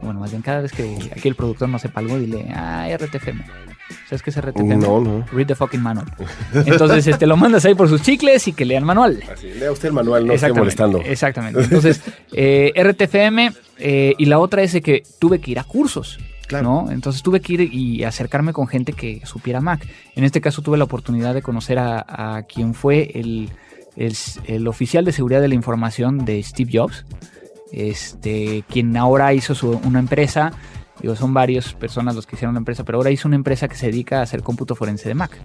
[0.02, 3.73] bueno, más bien cada vez que aquí el productor no sepa algo, dile, ah, RTFM.
[4.10, 4.78] ¿Sabes qué es RTFM?
[4.78, 5.26] no, no.
[5.32, 6.08] Read the fucking manual.
[6.54, 9.22] Entonces, este, lo mandas ahí por sus chicles y que lea el manual.
[9.32, 11.00] Así, lea usted el manual, no esté molestando.
[11.02, 11.62] Exactamente.
[11.62, 16.18] Entonces, eh, RTFM eh, y la otra es de que tuve que ir a cursos.
[16.48, 16.64] Claro.
[16.86, 16.92] ¿no?
[16.92, 19.88] Entonces tuve que ir y acercarme con gente que supiera Mac.
[20.16, 23.50] En este caso tuve la oportunidad de conocer a, a quien fue el,
[23.96, 24.16] el-
[24.46, 27.06] el oficial de seguridad de la información de Steve Jobs,
[27.72, 30.52] este, quien ahora hizo su- una empresa,
[31.04, 33.76] digo, son varias personas los que hicieron la empresa, pero ahora hizo una empresa que
[33.76, 35.38] se dedica a hacer cómputo forense de Mac.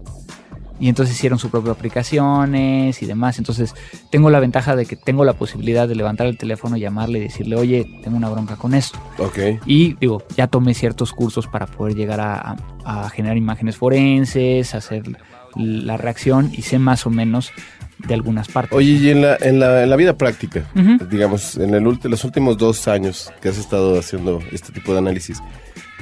[0.81, 3.39] Y entonces hicieron sus propias aplicaciones y demás.
[3.39, 3.75] Entonces
[4.11, 7.57] tengo la ventaja de que tengo la posibilidad de levantar el teléfono, llamarle y decirle,
[7.57, 8.99] oye, tengo una bronca con esto.
[9.19, 9.39] Ok.
[9.67, 14.75] Y digo, ya tomé ciertos cursos para poder llegar a, a- a generar imágenes forenses,
[14.77, 15.03] hacer
[15.57, 17.51] la reacción y sé más o menos
[18.07, 18.73] de algunas partes.
[18.77, 20.65] Oye, y en la, en la, en la vida práctica,
[21.11, 24.99] digamos, en el ulti- los últimos dos años que has estado haciendo este tipo de
[24.99, 25.41] análisis,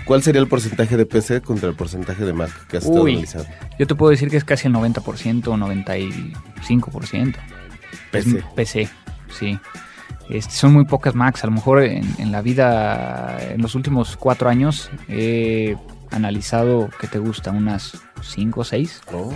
[0.05, 3.49] ¿cuál sería el porcentaje de PC contra el porcentaje de Mac que has estado analizando?
[3.79, 7.35] Yo te puedo decir que es casi el 90% o 95%.
[8.11, 8.39] PC.
[8.39, 8.89] Es PC,
[9.39, 9.59] sí.
[10.29, 11.45] Este, son muy pocas Macs.
[11.45, 15.77] A lo mejor en, en la vida, en los últimos cuatro años, he
[16.11, 17.51] analizado, ¿qué te gusta?
[17.53, 19.01] Unas 5 o 6.
[19.13, 19.33] Oh,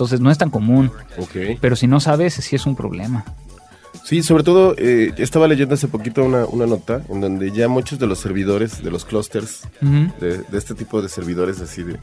[0.00, 0.90] Entonces no es tan común.
[1.18, 1.58] ok.
[1.60, 3.22] Pero si no sabes, sí es un problema.
[4.02, 7.98] Sí, sobre todo, eh, estaba leyendo hace poquito una, una nota en donde ya muchos
[7.98, 11.98] de los servidores, de los clusters, de, de este tipo de servidores así de,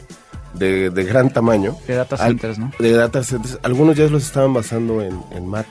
[0.53, 2.71] de, de gran tamaño, De data Al- centers, ¿no?
[2.77, 5.65] de data centers, algunos ya los estaban basando en, en Mac.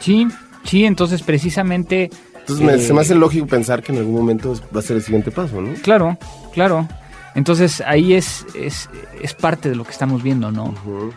[0.00, 0.28] Sí,
[0.64, 2.10] sí, entonces precisamente...
[2.40, 4.96] Entonces me, eh, se me hace lógico pensar que en algún momento va a ser
[4.98, 5.72] el siguiente paso, ¿no?
[5.82, 6.18] Claro,
[6.52, 6.86] claro.
[7.34, 8.90] Entonces ahí es, es,
[9.22, 10.64] es parte de lo que estamos viendo, ¿no?
[10.64, 11.12] Ujú.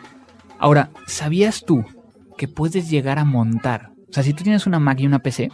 [0.63, 1.84] Ahora, ¿sabías tú
[2.38, 3.89] que puedes llegar a montar?
[4.10, 5.49] O sea, si tú tienes una Mac y una PC,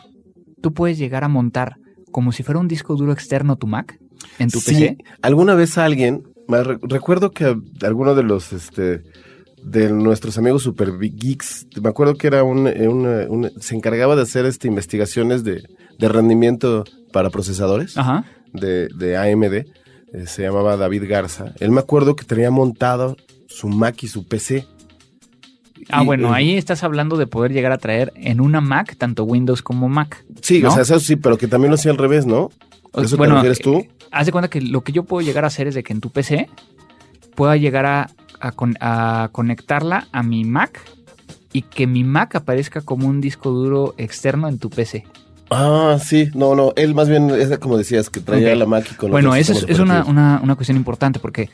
[0.62, 1.78] tú puedes llegar a montar
[2.12, 3.98] como si fuera un disco duro externo tu Mac
[4.38, 4.98] en tu Sí, PC.
[5.24, 6.24] alguna vez alguien,
[6.84, 9.02] recuerdo que alguno de los, este,
[9.64, 14.16] de nuestros amigos super geeks, me acuerdo que era un, eh, una- un- se encargaba
[14.16, 15.64] de hacer este investigaciones de,
[15.98, 18.26] de rendimiento para procesadores Ajá.
[18.54, 19.66] de, de AMD, eh,
[20.28, 21.54] se llamaba David Garza.
[21.60, 23.18] Él me acuerdo que tenía montado
[23.48, 24.68] su Mac y su PC.
[25.92, 28.96] Ah, Y, bueno, eh, ahí estás hablando de poder llegar a traer en una Mac
[28.98, 30.24] tanto Windows como Mac.
[30.42, 30.70] Sí, ¿no?
[30.70, 32.50] o sea, eso sí, pero que también lo hacía al revés, ¿no?
[32.94, 33.76] ¿Eso bueno, te refieres tú?
[33.80, 35.94] eh, haz de cuenta que lo que yo puedo llegar a hacer es de que
[35.94, 36.48] en tu PC
[37.36, 40.82] pueda llegar a, a con- a conectarla a mi Mac
[41.54, 45.06] y que mi Mac aparezca como un disco duro externo en tu PC.
[45.52, 48.96] Ah, sí, no, no, él más bien es como decías, que traía la Mac y
[48.96, 51.50] con Bueno, eso es, una, una- una cuestión importante porque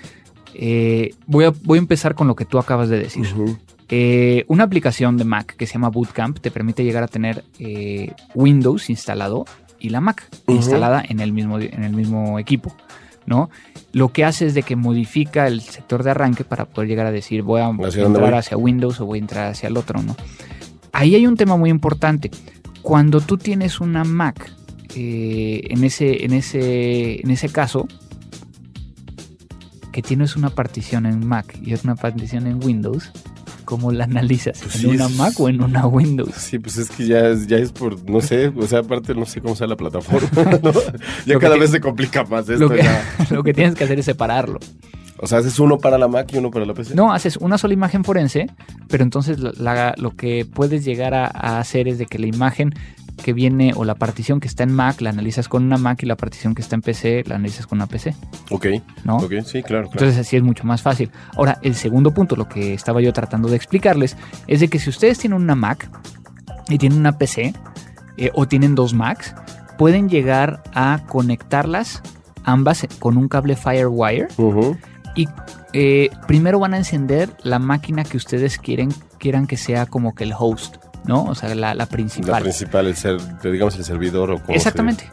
[0.53, 3.25] eh, voy, a, voy a empezar con lo que tú acabas de decir.
[3.25, 3.57] Ujú.
[3.89, 8.11] Eh, una aplicación de Mac que se llama Bootcamp te permite llegar a tener eh,
[8.33, 9.45] Windows instalado
[9.79, 12.75] y la Mac instalada en el mismo, en el mismo equipo.
[13.25, 13.49] ¿no?
[13.91, 17.11] Lo que hace es de que modifica el sector de arranque para poder llegar a
[17.11, 18.39] decir voy a ¿Hacia dónde entrar voy?
[18.39, 20.15] hacia Windows o voy a entrar hacia el otro, ¿no?
[20.91, 22.31] Ahí hay un tema muy importante.
[22.81, 24.51] Cuando tú tienes una Mac,
[24.95, 27.87] eh, en, ese, en, ese, en ese caso,
[29.91, 33.11] que tienes una partición en Mac y una partición en Windows,
[33.65, 34.59] ¿cómo la analizas?
[34.61, 36.33] Pues ¿En sí, una es- Mac o en una Windows?
[36.35, 39.25] Sí, pues es que ya es, ya es por, no sé, o sea, aparte no
[39.25, 40.29] sé cómo sea la plataforma,
[40.63, 40.71] ¿no?
[41.25, 42.67] Ya cada vez se complica más esto.
[42.67, 43.03] Lo que, ya.
[43.31, 44.59] lo que tienes que hacer es separarlo.
[45.17, 46.93] O sea, haces uno para la Mac y uno para la PC.
[46.93, 48.47] No, haces una sola imagen forense,
[48.89, 52.27] pero entonces la- la- lo que puedes llegar a, a hacer es de que la
[52.27, 52.73] imagen
[53.23, 56.05] que viene o la partición que está en Mac la analizas con una Mac y
[56.05, 58.15] la partición que está en PC la analizas con una PC,
[58.51, 58.67] Ok,
[59.03, 59.17] ¿no?
[59.17, 59.89] ok, sí, claro, claro.
[59.93, 61.11] Entonces así es mucho más fácil.
[61.35, 64.89] Ahora, el segundo punto, lo que estaba yo tratando de explicarles, es de que si
[64.89, 65.89] ustedes tienen una Mac
[66.69, 67.53] y tienen una PC
[68.17, 69.35] eh, o tienen dos Macs,
[69.77, 72.01] pueden llegar a conectarlas
[72.43, 74.27] ambas con un cable Firewire
[75.15, 75.27] y
[75.73, 80.23] eh, primero van a encender la máquina que ustedes quieren, quieran que sea como que
[80.23, 81.23] el host, ¿no?
[81.25, 82.41] O sea, la, la La principal.
[82.43, 85.09] principal, el ser, digamos el servidor o como Exactamente.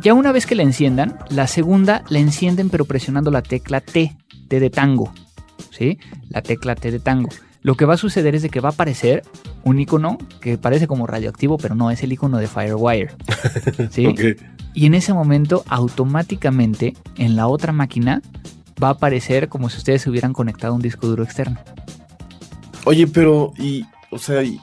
[0.00, 4.16] ya una vez que la enciendan, la segunda la encienden pero presionando la tecla T,
[4.48, 5.12] T de tango,
[5.70, 5.98] ¿sí?
[6.28, 7.28] La tecla T de tango.
[7.62, 9.24] Lo que va a suceder es de que va a aparecer
[9.64, 13.10] un icono que parece como radioactivo, pero no es el icono de Firewire.
[13.90, 14.14] ¿sí?
[14.74, 18.22] Y en ese momento, automáticamente, en la otra máquina,
[18.82, 21.58] va a aparecer como si ustedes se hubieran conectado a un disco duro externo.
[22.84, 24.60] Oye, pero, y, o sea, y,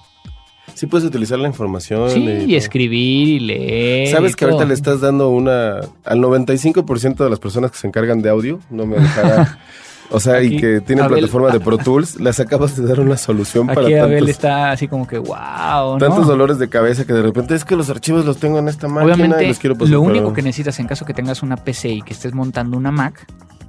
[0.76, 2.10] sí puedes utilizar la información.
[2.12, 4.08] Sí, y- y escribir y leer.
[4.10, 5.80] ¿Sabes y que ahorita le estás dando una...
[6.04, 9.58] Al 95% de las personas que se encargan de audio, no me dejará...
[10.12, 13.18] O sea, y que tienen Abel- plataforma de Pro Tools, les acabas de dar una
[13.18, 17.14] solución para Aquí Abel tantos, está así como que, wow, tantos dolores de cabeza que
[17.14, 19.76] de repente es que los archivos los tengo en esta máquina y Obviamente, los quiero
[19.76, 22.36] pasar lo para- único que necesitas en caso que tengas una PC y que estés
[22.36, 23.26] montando una Mac,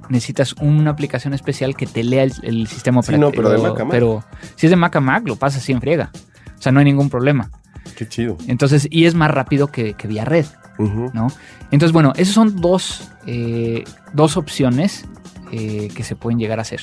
[0.09, 3.31] necesitas una aplicación especial que te lea el, el sistema Sí, no, operativo.
[3.31, 3.91] pero de Mac a Mac.
[3.91, 4.23] Pero
[4.55, 6.11] si es de Mac a Mac, lo pasas así en friega.
[6.57, 7.49] O sea, no hay ningún problema.
[7.95, 8.37] Qué chido.
[8.47, 10.45] Entonces, y es más rápido que, que vía red.
[10.79, 11.27] ¿no?
[11.71, 15.05] Entonces, bueno, esas son dos, eh, dos opciones
[15.51, 16.81] eh, que se pueden llegar a hacer.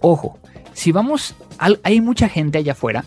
[0.00, 0.38] Ojo,
[0.72, 3.04] si vamos, al- hay mucha gente allá afuera,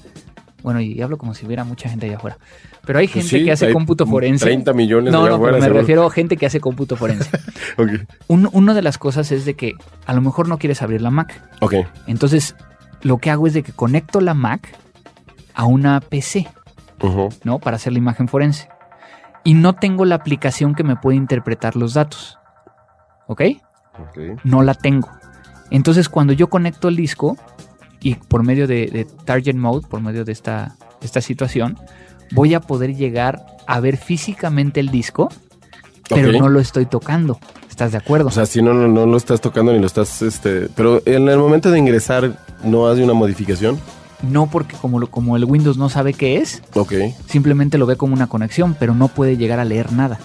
[0.62, 2.38] bueno, y hablo como si hubiera mucha gente allá afuera,
[2.86, 4.46] pero hay Pues gente sí, que hace cómputo forense.
[4.46, 5.80] 30 millones No, de no, afuera, pero me seguro.
[5.82, 7.30] refiero a gente que hace cómputo forense.
[7.78, 7.90] Ok.
[8.28, 9.74] Un- una de las cosas es de que
[10.06, 11.42] a lo mejor no quieres abrir la Mac.
[11.62, 11.76] Ok.
[12.06, 12.56] Entonces,
[13.02, 14.68] lo que hago es de que conecto la Mac
[15.54, 16.48] a una PC.
[17.44, 17.60] ¿no?
[17.60, 18.70] Para hacer la imagen forense.
[19.44, 22.38] Y no tengo la aplicación que me puede interpretar los datos.
[23.28, 23.42] ¿Ok?
[24.44, 25.10] No la tengo.
[25.72, 27.38] Entonces, cuando yo conecto el disco
[28.00, 31.78] y por medio de, de Target Mode, por medio de esta, de esta situación,
[32.32, 35.30] voy a poder llegar a ver físicamente el disco,
[36.10, 37.40] pero no lo estoy tocando.
[37.70, 38.28] ¿Estás de acuerdo?
[38.28, 40.68] O sea, si no, no, no lo estás tocando ni lo estás, este...
[40.76, 43.80] Pero en el momento de ingresar, ¿no hace una modificación?
[44.22, 46.62] No porque como, lo- como el Windows no sabe qué es,
[47.28, 50.20] simplemente lo ve como una conexión, pero no puede llegar a leer nada.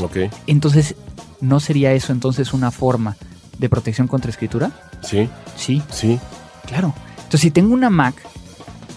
[0.00, 0.16] Ok.
[0.46, 0.94] Entonces,
[1.40, 3.16] ¿no sería eso entonces una forma
[3.58, 4.70] de protección contra escritura?
[5.02, 5.28] Sí.
[5.56, 6.18] Sí, Sí.
[6.66, 6.94] claro.
[7.16, 8.14] Entonces, si tengo una Mac,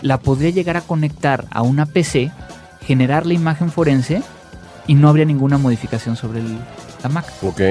[0.01, 2.31] la podría llegar a conectar a una PC,
[2.81, 4.21] generar la imagen forense
[4.85, 6.57] y no habría ninguna modificación sobre el-
[7.03, 7.25] la Mac.
[7.41, 7.61] Ok.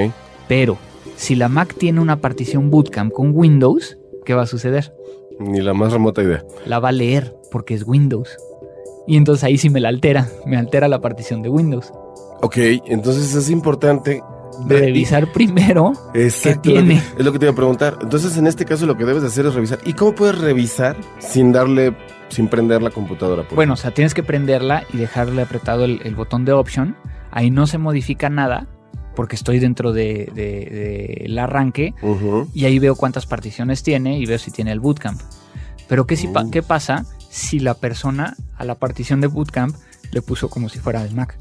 [0.47, 0.77] Pero,
[1.15, 4.93] si la Mac tiene una partición bootcamp con Windows, ¿qué va a suceder?
[5.39, 6.43] Ni la más remota idea.
[6.65, 8.35] la va a leer porque es Windows.
[9.07, 11.91] Y entonces ahí sí me la altera, me altera la partición de Windows.
[12.41, 14.21] Ok, entonces es importante
[14.67, 16.95] de- Revisar primero Exacto, ¿Qué tiene?
[16.95, 17.97] lo que- es lo que te iba a preguntar.
[18.01, 19.79] Entonces, en este caso, lo que debes de hacer es revisar.
[19.85, 21.95] ¿Y cómo puedes revisar sin darle,
[22.29, 23.43] sin prender la computadora?
[23.43, 26.95] por Bueno, o sea, tienes que prenderla y dejarle apretado el, el botón de option.
[27.31, 28.67] Ahí no se modifica nada
[29.17, 31.93] porque estoy dentro de, de- del arranque
[32.53, 35.19] y ahí veo cuántas particiones tiene y veo si tiene el bootcamp.
[35.89, 36.51] Pero ¿qué, si pa- Uh.
[36.51, 39.75] ¿qué pasa si la persona a la partición de bootcamp
[40.11, 41.35] le puso como si fuera el Mac?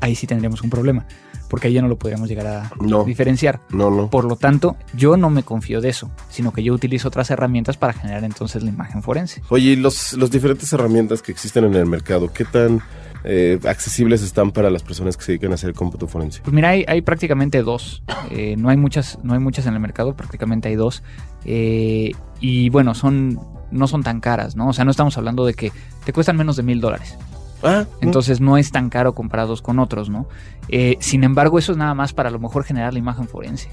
[0.00, 1.04] Ahí sí tendríamos un problema
[1.50, 3.60] porque ahí ya no lo podríamos llegar a No, diferenciar.
[3.70, 4.10] no, no.
[4.10, 7.78] Por lo tanto, yo no me confío de eso, sino que yo utilizo otras herramientas
[7.78, 9.40] para generar entonces la imagen forense.
[9.48, 12.82] Oye, y los, los diferentes herramientas que existen en el mercado, ¿qué tan
[13.24, 16.40] eh, accesibles están para las personas que se dedican a hacer cómputo forense?
[16.42, 18.02] Pues mira, hay, hay prácticamente dos.
[18.30, 21.02] Eh, no hay muchas, no hay muchas en el mercado, prácticamente hay dos.
[21.44, 24.68] Eh, y bueno, son, no son tan caras, ¿no?
[24.68, 25.72] O sea, no estamos hablando de que
[26.04, 27.16] te cuestan menos de mil dólares.
[27.62, 30.28] Ah, Entonces no es tan caro comparados con otros, ¿no?
[30.68, 33.68] Eh, sin embargo, eso es nada más para a lo mejor generar la imagen forense.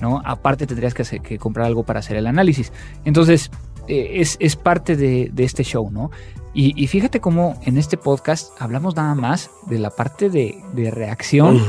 [0.00, 0.20] ¿No?
[0.24, 2.72] Aparte tendrías que, hacer- que comprar algo para hacer el análisis.
[3.04, 3.52] Entonces,
[3.86, 6.10] eh, es, es parte de, de este show, ¿no?
[6.54, 10.90] Y, y fíjate cómo en este podcast hablamos nada más de la parte de, de
[10.90, 11.60] reacción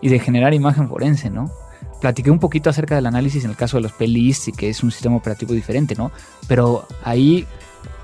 [0.00, 1.50] y de generar imagen forense, ¿no?
[2.00, 4.82] Platiqué un poquito acerca del análisis en el caso de los pelis y que es
[4.82, 6.12] un sistema operativo diferente, ¿no?
[6.46, 7.46] Pero ahí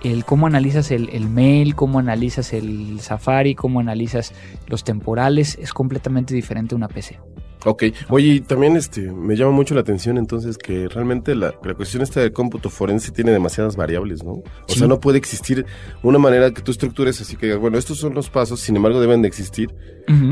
[0.03, 4.33] el cómo analizas el, el mail, cómo analizas el Safari, cómo analizas
[4.67, 7.19] los temporales es completamente diferente a una PC.
[7.68, 11.74] Ok, oye, y también este, me llama mucho la atención entonces que realmente la, la
[11.74, 14.31] cuestión esta de cómputo forense tiene demasiadas variables, ¿no?
[14.35, 14.79] O Sí.
[14.79, 15.66] sea, no puede existir
[16.05, 19.00] una manera que tú estructures así que digas, bueno, estos son los pasos, sin embargo
[19.00, 19.74] deben de existir,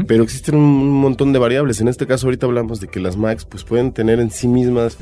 [0.06, 1.80] pero existen un montón de variables.
[1.80, 4.96] En este caso ahorita hablamos de que las Macs pues pueden tener en sí mismas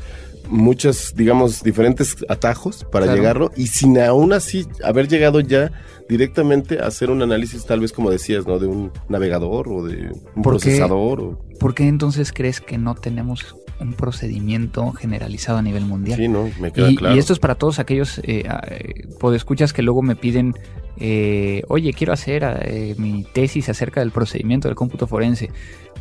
[0.52, 3.18] muchas, digamos, diferentes atajos para Claro.
[3.20, 5.72] llegarlo y sin aún así haber llegado ya
[6.08, 8.58] directamente a hacer un análisis tal vez como decías, ¿no?
[8.58, 10.68] De un navegador o de un ¿Por qué?
[10.68, 11.38] procesador o...
[11.58, 16.18] ¿Por qué entonces crees que no tenemos un procedimiento generalizado a nivel mundial?
[16.18, 16.50] Sí, ¿no?
[16.60, 17.16] Me queda Y, claro.
[17.16, 20.54] y esto es para todos aquellos eh, eh, podescuchas que luego me piden
[20.98, 25.50] eh, oye, quiero hacer eh, mi tesis acerca del procedimiento del cómputo forense.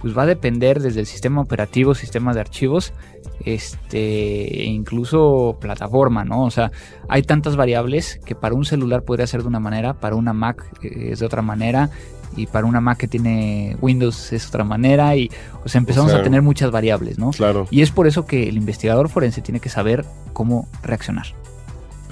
[0.01, 2.93] Pues va a depender desde el sistema operativo, sistema de archivos,
[3.45, 6.43] este, e incluso plataforma, ¿no?
[6.43, 6.71] O sea,
[7.07, 10.63] hay tantas variables que para un celular podría ser de una manera, para una Mac
[10.81, 11.89] eh, es de otra manera,
[12.35, 15.29] y para una Mac que tiene Windows es otra manera, y
[15.63, 17.31] o sea, empezamos a tener muchas variables, ¿no?
[17.31, 17.67] Claro.
[17.71, 21.27] Y es por eso que el investigador forense tiene que saber cómo reaccionar,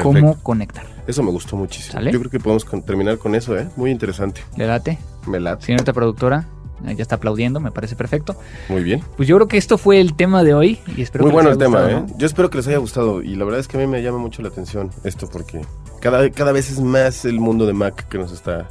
[0.02, 0.86] cómo conectar.
[1.08, 2.02] Eso me gustó muchísimo.
[2.02, 3.68] Yo creo que podemos terminar con eso, ¿eh?
[3.76, 4.42] Muy interesante.
[4.58, 5.00] ¿Le late?
[5.26, 5.66] Me late.
[5.66, 6.46] Señorita productora,
[6.84, 8.36] ya está aplaudiendo, me parece perfecto.
[8.70, 9.04] Muy bien.
[9.18, 11.50] Pues yo creo que esto fue el tema de hoy y espero Muy que bueno
[11.50, 12.14] les el haya tema, gustado, ¿eh?
[12.18, 14.18] Yo espero que les haya gustado y la verdad es que a mí me llama
[14.18, 15.62] mucho la atención esto porque
[16.02, 18.68] cada, cada vez es más el mundo de Mac que nos está,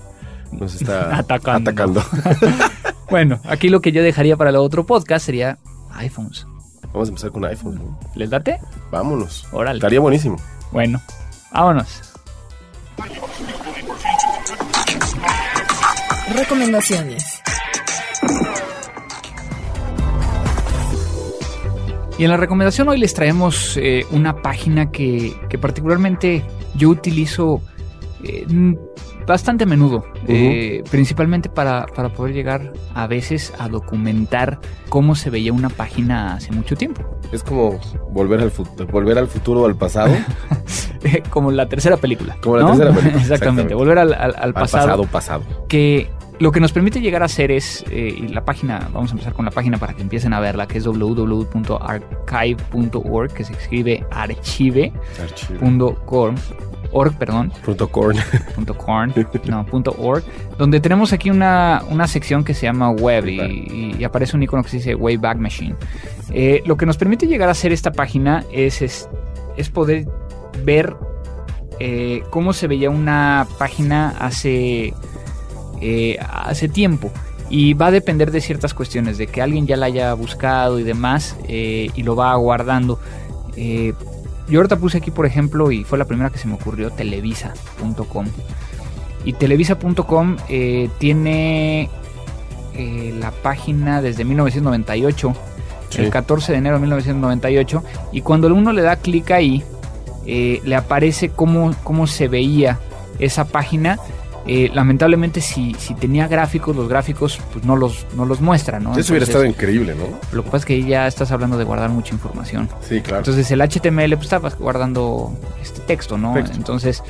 [0.53, 1.71] nos está Atacando.
[1.71, 2.03] atacando.
[3.11, 5.57] Bueno, aquí lo que yo dejaría para el otro podcast sería
[5.95, 6.47] iPhones.
[6.93, 7.77] Vamos a empezar con iPhone.
[7.77, 7.99] ¿no?
[8.15, 8.61] ¿Les date?
[8.91, 9.47] Vámonos.
[9.51, 9.79] Órale.
[9.79, 10.37] Estaría buenísimo.
[10.73, 11.01] Bueno,
[11.51, 12.03] vámonos.
[16.35, 17.38] Recomendaciones.
[22.19, 27.61] Y en la recomendación hoy les traemos eh, una página que, que particularmente yo utilizo
[28.25, 28.45] eh,
[29.25, 35.31] bastante a menudo, eh, principalmente para, para poder llegar a veces a documentar cómo se
[35.31, 37.03] veía una página hace mucho tiempo.
[37.31, 37.79] Es como
[38.11, 38.51] volver al,
[38.91, 40.13] volver al futuro o al pasado.
[41.31, 42.37] como la tercera película.
[42.43, 42.69] Como la ¿no?
[42.71, 43.75] tercera película, Exactamente, exactamente.
[43.75, 44.87] volver al, al- al al pasado.
[45.05, 45.67] pasado, pasado.
[45.69, 49.15] que lo que nos permite llegar a hacer es, eh, y la página, vamos a
[49.15, 54.05] empezar con la página para que empiecen a verla, que es www.archive.org, que se escribe
[54.11, 54.95] archive.org,
[56.93, 58.17] org, perdón, Punto corn.
[58.55, 59.13] punto .corn,
[59.49, 60.23] no, punto .org,
[60.57, 64.63] donde tenemos aquí una, una sección que se llama Web y, y aparece un icono
[64.63, 65.75] que se dice Wayback Machine.
[66.31, 69.09] Eh, lo que nos permite llegar a hacer esta página es, es,
[69.57, 70.07] es poder
[70.65, 70.95] ver
[71.81, 74.93] eh, cómo se veía una página hace,
[75.81, 77.11] eh, hace tiempo.
[77.51, 80.83] Y va a depender de ciertas cuestiones, de que alguien ya la haya buscado y
[80.83, 83.01] demás, eh, y lo va guardando.
[83.57, 83.95] Eh,
[84.49, 88.27] yo ahorita puse aquí, por ejemplo, y fue la primera que se me ocurrió, televisa.com.
[89.25, 91.91] Y televisa.com eh, tiene
[93.19, 95.35] la página desde 1998,
[95.89, 96.03] Sí.
[96.03, 99.65] el 14 de enero de 1998, y cuando uno le da clic ahí,
[100.25, 102.79] le aparece cómo, cómo se veía
[103.19, 103.99] esa página.
[104.47, 108.97] Eh, lamentablemente, si, si tenía gráficos, los gráficos pues no los, no los muestra, ¿no?
[108.97, 110.05] Eso hubiera estado increíble, ¿no?
[110.33, 112.69] Lo que pasa es que ahí ya estás hablando de guardar mucha información.
[112.81, 113.19] Sí, claro.
[113.19, 116.33] Entonces el HTML pues estabas guardando este texto, ¿no?
[116.35, 116.57] Texto.
[116.57, 117.03] Entonces,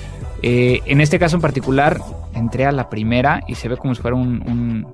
[0.43, 2.01] eh, en este caso en particular,
[2.35, 4.87] entré a la primera y se ve como si fuera un, un,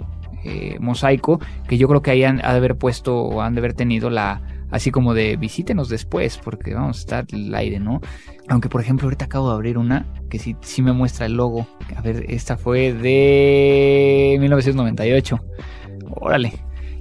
[0.45, 3.61] eh, mosaico que yo creo que ahí han, ha de haber puesto o han de
[3.61, 4.43] haber tenido la
[4.75, 8.01] así como de visítenos después porque vamos a estar el aire, ¿no?
[8.49, 11.69] Aunque por ejemplo ahorita acabo de abrir una que sí, sí me muestra el logo.
[11.95, 15.39] A ver, esta fue de 1998.
[16.17, 16.53] Órale.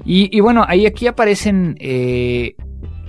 [0.06, 2.56] Y, bueno, ahí aquí aparecen eh,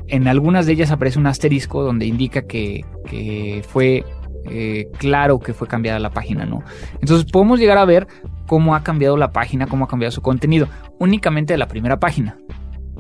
[0.06, 4.04] en algunas de ellas aparece un asterisco donde indica que, que fue
[4.48, 6.62] eh, claro que fue cambiada la página, ¿no?
[7.00, 8.06] Entonces podemos llegar a ver
[8.46, 12.38] cómo ha cambiado la página, cómo ha cambiado su contenido, únicamente de la primera página,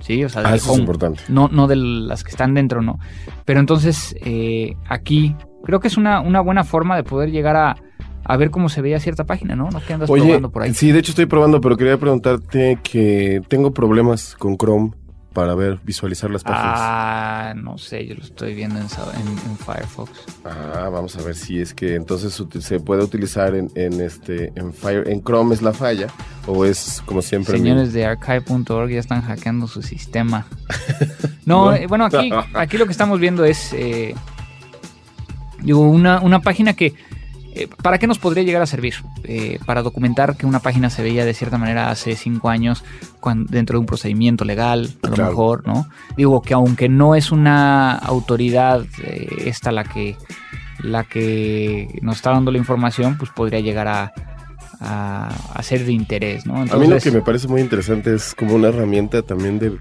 [0.00, 0.24] ¿sí?
[0.24, 1.20] O sea, Ah, del eso es importante.
[1.28, 2.98] no, no de las que están dentro, no.
[3.44, 7.76] Pero entonces eh, aquí creo que es una, una buena forma de poder llegar a,
[8.24, 9.70] a ver cómo se veía cierta página, ¿no?
[9.70, 10.74] No que andas Oye, probando por ahí.
[10.74, 14.92] sí, de hecho estoy probando, pero quería preguntarte que tengo problemas con Chrome
[15.34, 16.74] para ver, visualizar las páginas.
[16.76, 20.10] Ah, no sé, yo lo estoy viendo en, Sa- en- en Firefox.
[20.44, 24.72] Ah, vamos a ver si es que entonces se puede utilizar en, en este en
[24.72, 26.06] Fire en Chrome es la falla
[26.46, 30.46] o es como siempre mi- Señores de archive.org ya están hackeando su sistema.
[31.46, 31.74] No, No.
[31.74, 34.14] eh, bueno, aquí, aquí lo que estamos viendo es eh,
[35.62, 36.94] digo, una, una página que
[37.54, 38.94] eh, ¿Para qué nos podría llegar a servir?
[39.22, 42.84] Eh, para documentar que una página se veía de cierta manera hace cinco años
[43.48, 45.86] dentro de un procedimiento legal, a lo mejor, ¿no?
[46.16, 50.16] Digo que aunque no es una autoridad eh, esta la que,
[50.80, 54.12] la que nos está dando la información, pues podría llegar a,
[54.80, 56.56] a, a ser de interés, ¿no?
[56.56, 59.78] A mí lo que me parece muy interesante es como una herramienta también de,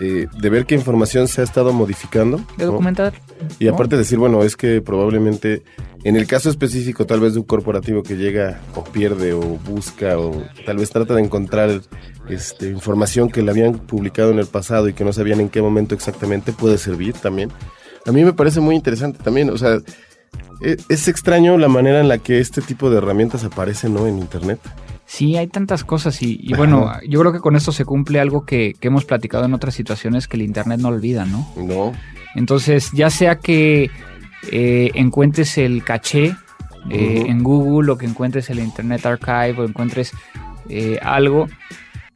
[0.00, 2.38] eh, de ver qué información se ha estado modificando.
[2.56, 2.72] de ¿no?
[2.72, 3.14] documentar.
[3.58, 5.62] Y aparte decir, bueno, es que probablemente
[6.04, 10.18] en el caso específico tal vez de un corporativo que llega o pierde o busca
[10.18, 11.82] o tal vez trata de encontrar
[12.28, 15.60] este, información que le habían publicado en el pasado y que no sabían en qué
[15.60, 17.50] momento exactamente puede servir también.
[18.06, 19.78] A mí me parece muy interesante también, o sea,
[20.62, 24.06] e- es extraño la manera en la que este tipo de herramientas aparecen, ¿no?
[24.06, 24.60] En Internet.
[25.10, 27.00] Sí, hay tantas cosas y, y bueno, Ajá.
[27.04, 30.28] yo creo que con esto se cumple algo que, que hemos platicado en otras situaciones
[30.28, 31.48] que el Internet no olvida, ¿no?
[31.56, 31.92] No,
[32.36, 33.90] Entonces, ya sea que
[34.52, 36.36] eh, encuentres el caché
[36.90, 40.12] eh, en Google o que encuentres el Internet Archive o encuentres
[40.68, 41.48] eh, algo,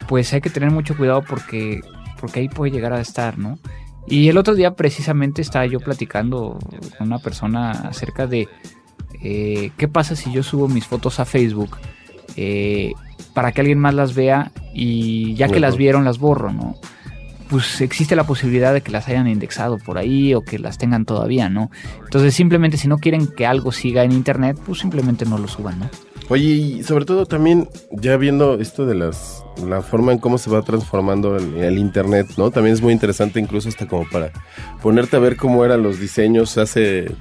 [0.07, 1.81] pues hay que tener mucho cuidado porque,
[2.21, 3.59] porque ahí puede llegar a estar, ¿no?
[4.07, 6.61] Y el otro día precisamente estaba yo platicando
[6.97, 8.47] con una persona acerca de
[9.21, 11.77] eh, qué pasa si yo subo mis fotos a Facebook
[13.33, 16.77] para que alguien más las vea y ya que las vieron las borro, ¿no?
[17.49, 21.05] pues existe la posibilidad de que las hayan indexado por ahí o que las tengan
[21.05, 21.71] todavía, ¿no?
[22.03, 25.79] Entonces simplemente si no quieren que algo siga en internet, pues simplemente no lo suban,
[25.79, 25.91] ¿no?
[26.31, 30.51] Oye, y sobre todo también ya viendo esto de las la forma en cómo se
[30.51, 32.51] va transformando el, internet, ¿no?
[32.51, 34.33] También es muy interesante incluso hasta como para
[34.83, 37.15] ponerte a ver cómo eran los diseños hace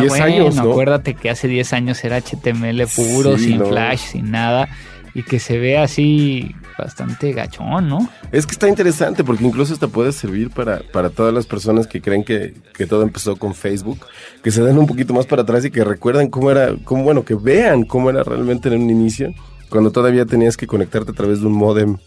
[0.00, 0.70] 10 años, ¿no?
[0.70, 4.68] acuérdate que hace 10 años era HTML puro, sin flash, sin nada
[5.14, 8.08] y que se ve así bastante gachón, ¿no?
[8.32, 12.00] Es que está interesante porque incluso hasta puede servir para, para todas las personas que
[12.00, 14.06] creen que, que, todo empezó con Facebook,
[14.42, 17.24] que se den un poquito más para atrás y que recuerden cómo era, cómo, bueno,
[17.24, 19.32] que vean cómo era realmente en un inicio,
[19.68, 21.98] cuando todavía tenías que conectarte a través de un modem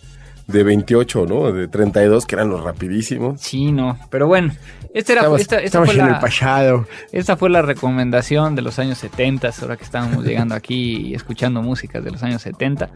[0.48, 1.52] de 28, ¿no?
[1.52, 3.42] De 32, que eran los rapidísimos.
[3.42, 3.98] Sí, no.
[4.10, 4.54] Pero bueno,
[4.94, 6.22] esta, era, esta, fue la,
[7.12, 11.62] esta fue la recomendación de los años 70, ahora que estábamos llegando aquí y escuchando
[11.62, 12.90] músicas de los años 70.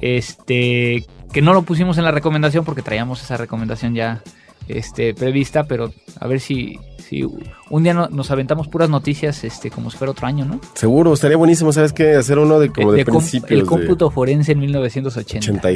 [0.00, 4.22] Este, que no lo pusimos en la recomendación porque traíamos esa recomendación ya
[4.68, 7.24] este, prevista, pero a ver si, si
[7.70, 10.60] un día nos aventamos puras noticias este, como si fuera otro año, ¿no?
[10.74, 12.14] Seguro, estaría buenísimo, ¿sabes qué?
[12.14, 13.60] Hacer uno de como de, principios.
[13.60, 15.68] El cómputo forense en 1980.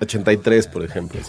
[0.00, 1.20] 83, por ejemplo.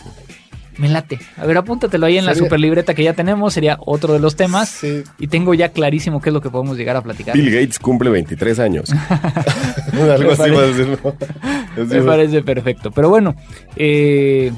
[0.77, 1.19] Me late.
[1.37, 3.53] A ver, apúntatelo ahí en la super libreta que ya tenemos.
[3.53, 4.69] Sería otro de los temas.
[4.69, 5.03] Sí.
[5.19, 7.35] Y tengo ya clarísimo qué es lo que podemos llegar a platicar.
[7.35, 8.89] Bill Gates cumple 23 años.
[9.93, 10.97] Algo así va a decir,
[11.87, 12.89] Me parece perfecto.
[12.91, 13.35] Pero bueno,
[13.75, 14.51] eh,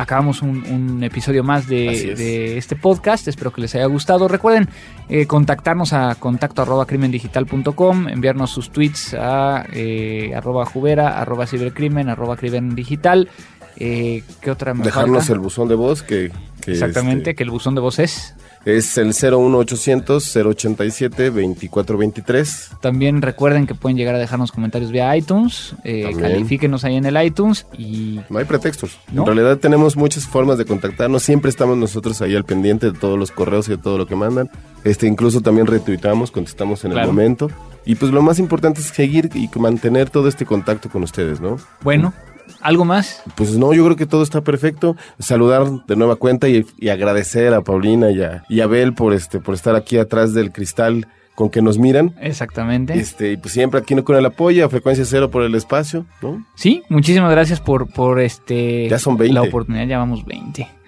[0.00, 3.28] acabamos un, episodio más de, este podcast.
[3.28, 4.28] Espero que les haya gustado.
[4.28, 4.68] Recuerden
[5.08, 12.08] eh, contactarnos a contacto arroba crimendigital.com, enviarnos sus tweets a eh, arroba jubera, arroba cibercrimen,
[12.08, 13.28] arroba crimen digital.
[13.76, 16.30] Eh, ¿Qué otra me Dejarnos el buzón de voz que...
[16.66, 18.34] Exactamente, este, que el buzón de voz es...
[18.64, 22.70] Es el 01800 087 2423.
[22.80, 25.74] También recuerden que pueden llegar a dejarnos comentarios vía iTunes.
[25.82, 28.20] Eh, califíquenos ahí en el iTunes y.
[28.28, 28.98] No hay pretextos.
[29.12, 31.22] En realidad tenemos muchas formas de contactarnos.
[31.22, 34.16] Siempre estamos nosotros ahí al pendiente de todos los correos y de todo lo que
[34.16, 34.50] mandan.
[34.84, 37.50] Este, incluso también retuitamos, contestamos en el momento.
[37.86, 41.56] Y pues lo más importante es seguir y mantener todo este contacto con ustedes, ¿no?
[41.82, 42.12] Bueno,
[42.60, 43.22] ¿Algo más?
[43.36, 44.96] Pues no, yo creo que todo está perfecto.
[45.18, 49.40] Saludar de nueva cuenta y, agradecer a Paulina y a, y a Bel por, este,
[49.40, 52.14] por estar aquí atrás del cristal con que nos miran.
[52.20, 52.98] Exactamente.
[52.98, 56.44] Este, y pues siempre aquí con el apoyo, a frecuencia cero por el espacio, ¿no?
[56.54, 59.34] Sí, muchísimas gracias por, por este ya son 20.
[59.34, 60.79] la oportunidad, ya vamos 20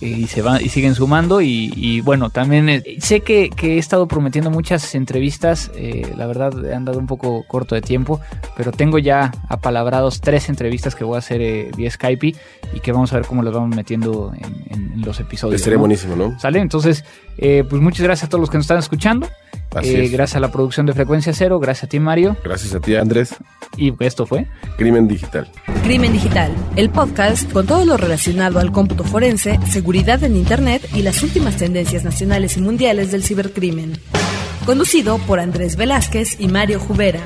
[0.00, 4.50] y se van y siguen sumando y, bueno también eh, sé que, he estado prometiendo
[4.50, 8.20] muchas entrevistas eh, la verdad he andado un poco corto de tiempo
[8.56, 12.34] pero tengo ya apalabrados tres entrevistas que voy a hacer eh, vía Skype
[12.74, 16.38] y que vamos a ver cómo las vamos metiendo en, los episodios sería buenísimo ¿no?
[16.38, 17.04] sale entonces
[17.36, 19.28] pues muchas gracias a todos los que nos están escuchando
[19.74, 23.34] gracias a la producción de Frecuencia Cero gracias a ti Mario gracias a ti Andrés
[23.76, 24.46] y esto fue
[24.76, 25.50] Crimen Digital
[25.82, 31.02] Crimen Digital el podcast con todo lo relacionado al cómputo forense seguridad en Internet y
[31.02, 33.98] las últimas tendencias nacionales y mundiales del cibercrimen.
[34.66, 37.20] Conducido por Andrés Velázquez y Mario Jubera.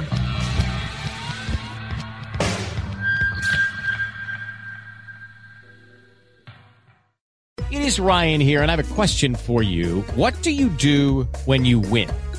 [7.70, 10.02] It is Ryan here and I have a question for you.
[10.16, 12.08] What do you do when you win?